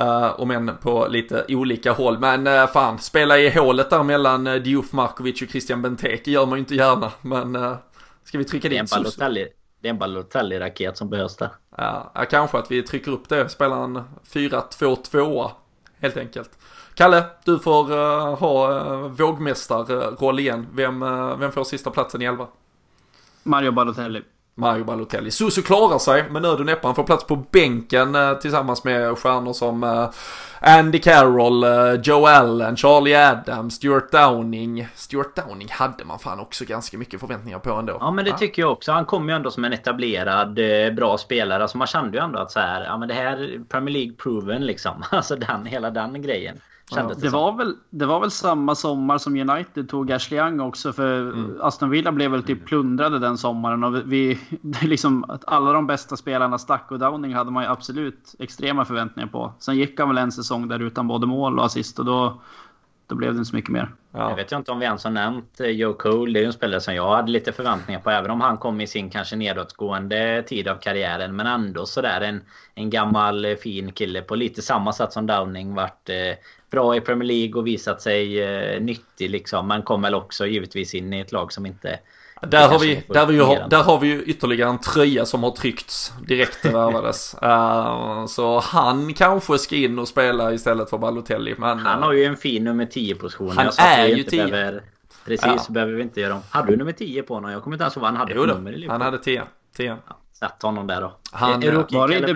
[0.00, 2.18] uh, om än på lite olika håll.
[2.18, 6.46] Men uh, fan, spela i hålet där mellan uh, Diouf Markovic och Christian Benteke gör
[6.46, 7.12] man ju inte gärna.
[7.20, 7.76] Men uh,
[8.24, 9.48] ska vi trycka dit Balotelli.
[9.82, 11.50] Det är en Balotelli-raket som behövs där.
[11.76, 13.48] Ja, kanske att vi trycker upp det.
[13.48, 14.02] Spelar en
[14.32, 15.50] 4-2-2
[16.00, 16.50] helt enkelt.
[17.00, 20.66] Kalle, du får uh, ha uh, vågmästarroll igen.
[20.74, 22.46] Vem, uh, vem får sista platsen i elva?
[23.42, 24.22] Mario Balotelli.
[24.54, 25.30] Mario Balotelli.
[25.30, 26.86] Susu klarar sig med nöd och näppe.
[26.86, 30.10] Han får plats på bänken eh, tillsammans med stjärnor som eh,
[30.78, 34.88] Andy Carroll, eh, Joe Allen, Charlie Adams, Stuart Downing.
[34.94, 37.96] Stuart Downing hade man fan också ganska mycket förväntningar på ändå.
[38.00, 38.92] Ja men det tycker jag också.
[38.92, 40.54] Han kom ju ändå som en etablerad
[40.96, 41.62] bra spelare.
[41.62, 44.12] Alltså man kände ju ändå att så här, ja men det här är Premier League
[44.12, 45.04] proven liksom.
[45.10, 46.60] Alltså den, hela den grejen.
[46.90, 50.92] Ja, det, var väl, det var väl samma sommar som United tog Ashley Young också.
[50.92, 51.56] För mm.
[51.60, 53.84] Aston Villa blev väl typ plundrade den sommaren.
[53.84, 54.38] Och vi,
[54.82, 59.28] liksom, att alla de bästa spelarna stack och Downing hade man ju absolut extrema förväntningar
[59.28, 59.52] på.
[59.58, 61.98] Sen gick han väl en säsong där utan både mål och assist.
[61.98, 62.40] Och då,
[63.06, 63.90] då blev det inte så mycket mer.
[64.12, 64.30] Ja.
[64.30, 66.32] Jag vet inte om vi ens har nämnt eh, Joe Cole.
[66.32, 68.10] Det är ju en spelare som jag hade lite förväntningar på.
[68.10, 71.36] Även om han kom i sin kanske nedåtgående tid av karriären.
[71.36, 72.40] Men ändå sådär en,
[72.74, 75.74] en gammal eh, fin kille på lite samma sätt som Downing.
[75.74, 76.36] Vart eh,
[76.70, 79.68] bra i Premier League och visat sig eh, nyttig liksom.
[79.68, 81.98] Men kom väl också givetvis in i ett lag som inte
[82.42, 85.50] där har, vi, där, vi ju, där har vi ju ytterligare en tröja som har
[85.50, 87.36] tryckts direkt värvades.
[87.42, 91.54] uh, så han kanske ska in och spela istället för Balotelli.
[91.58, 93.50] Men, han har ju en fin nummer 10 position.
[93.56, 94.46] Han är ju 10.
[94.46, 94.82] Behöver,
[95.26, 95.64] precis, ja.
[95.68, 96.42] behöver vi inte göra om.
[96.50, 97.50] Hade du nummer 10 på honom?
[97.50, 99.42] Jag kommer inte ens ihåg vad han hade jo, för nummer i Han hade 10.
[99.76, 99.96] 10.
[100.08, 101.12] Ja, sätt honom där då.
[101.32, 102.34] Han, är, är var, det i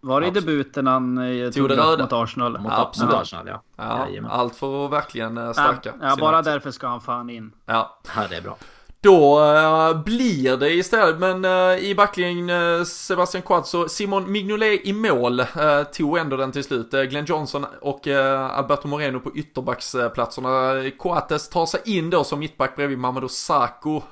[0.00, 2.58] var det i debuten han eh, tog röda mot Arsenal?
[2.58, 3.14] Mot Absolut.
[3.14, 3.62] Arsenal ja.
[3.76, 5.94] ja allt för att verkligen eh, stärka.
[6.00, 7.52] Ja, bara därför ska han fan in.
[7.66, 7.98] Ja.
[8.16, 8.56] ja, det är bra.
[9.00, 14.92] Då uh, blir det istället, men uh, i backlinjen uh, Sebastian Quazzo, Simon Mignolet i
[14.92, 16.90] mål, uh, tog ändå den till slut.
[16.90, 20.82] Glenn Johnson och Alberto Moreno på ytterbacksplatserna.
[20.98, 24.02] Coates tar sig in då som mittback bredvid Mamadou Sakho.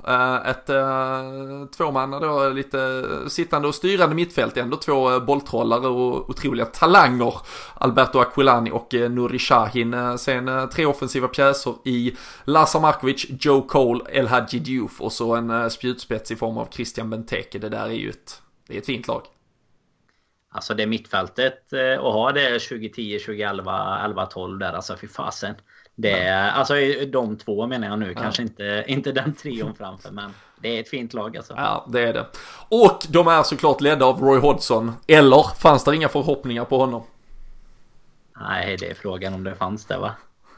[0.46, 0.66] ett
[1.76, 7.34] tvåmanna då, lite sittande och styrande mittfält, ändå två bolltrollare och otroliga talanger.
[7.74, 10.18] Alberto Aquilani och Nuri Shahin.
[10.18, 15.50] sen tre offensiva pjäser i Lazar Markovic, Joe Cole, El Hadji Diouf och så en
[15.50, 17.58] uh, spjutspets i form av Christian Benteke.
[17.58, 19.22] Det där är ju ett, det är ett fint lag.
[20.48, 25.54] Alltså det mittfältet och ha det 2010, 2011, 11, 12 där alltså fy fasen.
[25.94, 26.74] Det är, alltså
[27.12, 28.20] de två menar jag nu, ja.
[28.20, 31.54] kanske inte, inte den trion framför men det är ett fint lag alltså.
[31.56, 32.26] Ja, det är det.
[32.68, 34.92] Och de är såklart ledda av Roy Hodgson.
[35.06, 37.02] Eller fanns det inga förhoppningar på honom?
[38.40, 40.14] Nej, det är frågan om det fanns det va?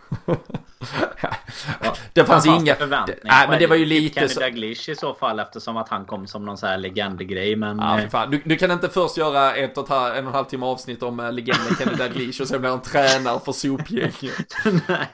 [2.12, 2.76] det fanns inga...
[3.24, 4.40] Nej men det var ju lite Kenny så...
[4.40, 7.78] Daglish i så fall eftersom att han kom som någon sån här legendgrej men...
[7.78, 8.30] Ja, eh, fan.
[8.30, 11.20] Du, du, kan inte först göra ett och, en och en halv timme avsnitt om
[11.20, 14.54] uh, legenden Kenny Daglish och sen blir han tränare för sopgänget.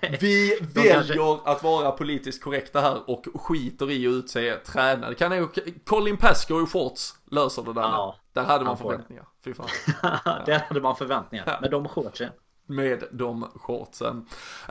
[0.21, 5.11] Vi väljer att vara politiskt korrekta här och skiter i att utse tränare.
[5.11, 5.49] Det kan ju...
[5.87, 7.83] Colin Pascoe i shorts löser det där.
[7.83, 9.25] Ja, där hade man förväntningar.
[9.45, 9.67] Fy fan.
[10.47, 11.59] där hade man förväntningar.
[11.61, 12.31] Med de shortsen
[12.67, 14.17] med de shortsen.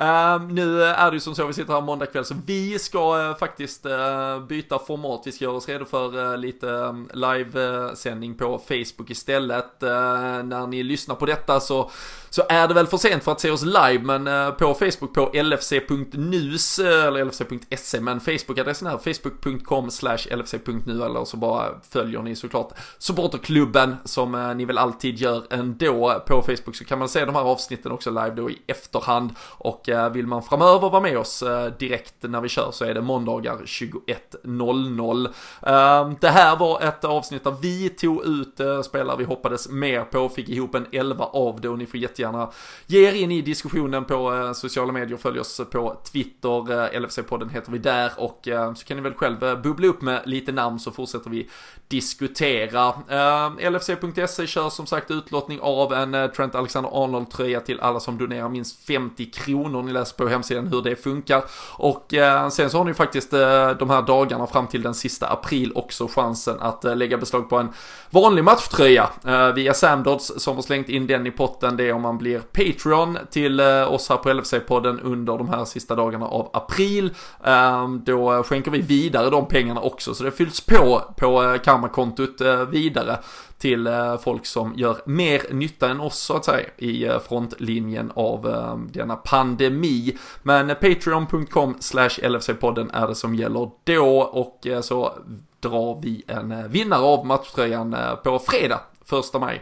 [0.01, 3.29] Uh, nu är det ju som så, vi sitter här måndag kväll, så vi ska
[3.29, 5.21] uh, faktiskt uh, byta format.
[5.25, 9.83] Vi ska göra oss redo för eh, lite um, livesändning på Facebook istället.
[9.83, 11.91] Ehm, när ni lyssnar på detta så,
[12.29, 15.13] så är det väl för sent för att se oss live, men eh, på Facebook
[15.13, 22.35] på lfc.nus, eller lfc.se, men Facebook-adressen är facebook.com slash lfc.nu, eller så bara följer ni
[22.35, 27.35] såklart supporterklubben som ni väl alltid gör ändå på Facebook, så kan man se de
[27.35, 29.31] här avsnitten avsnitten också live då i efterhand.
[29.57, 32.93] Och eh, vill man framöver vara med oss eh, direkt när vi kör så är
[32.93, 35.27] det måndagar 21.00.
[35.61, 40.03] Ehm, det här var ett avsnitt där vi tog ut eh, spelare vi hoppades mer
[40.03, 42.51] på, fick ihop en 11 av det och ni får jättegärna
[42.88, 47.77] ge er in i diskussionen på sociala medier, följ oss på Twitter, LFC-podden heter vi
[47.77, 51.49] där och så kan ni väl själv bubbla upp med lite namn så fortsätter vi
[51.88, 52.93] diskutera.
[53.09, 58.17] Ehm, LFC.se kör som sagt utlottning av en Trent Alexander-Arnold tröja till till alla som
[58.17, 59.84] donerar minst 50 kronor.
[59.84, 61.43] Ni läser på hemsidan hur det funkar.
[61.78, 65.28] Och eh, sen så har ni faktiskt eh, de här dagarna fram till den sista
[65.28, 67.69] april också chansen att eh, lägga beslag på en
[68.09, 71.78] vanlig matchtröja eh, via Samdods som har slängt in den i potten.
[71.78, 75.65] Det är om man blir Patreon till eh, oss här på LFC-podden under de här
[75.65, 77.13] sista dagarna av april.
[77.43, 82.41] Ehm, då skänker vi vidare de pengarna också så det fylls på på eh, karmakontot
[82.69, 83.17] vidare
[83.58, 88.12] till eh, folk som gör mer nytta än oss så att säga i eh, frontlinjen
[88.16, 90.18] av eh, denna pandemi.
[90.43, 95.14] Men patreon.com slash LFC-podden är det som gäller då och så
[95.60, 99.62] drar vi en vinnare av matchtröjan på fredag första maj.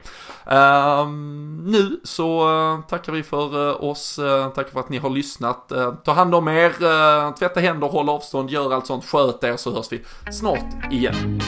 [0.52, 1.10] Uh,
[1.64, 4.16] nu så uh, tackar vi för uh, oss,
[4.56, 5.72] tackar för att ni har lyssnat.
[6.04, 9.92] ta hand om er, tvätta händer, håll avstånd, gör allt sånt, sköt er så hörs
[9.92, 11.42] vi snart igen.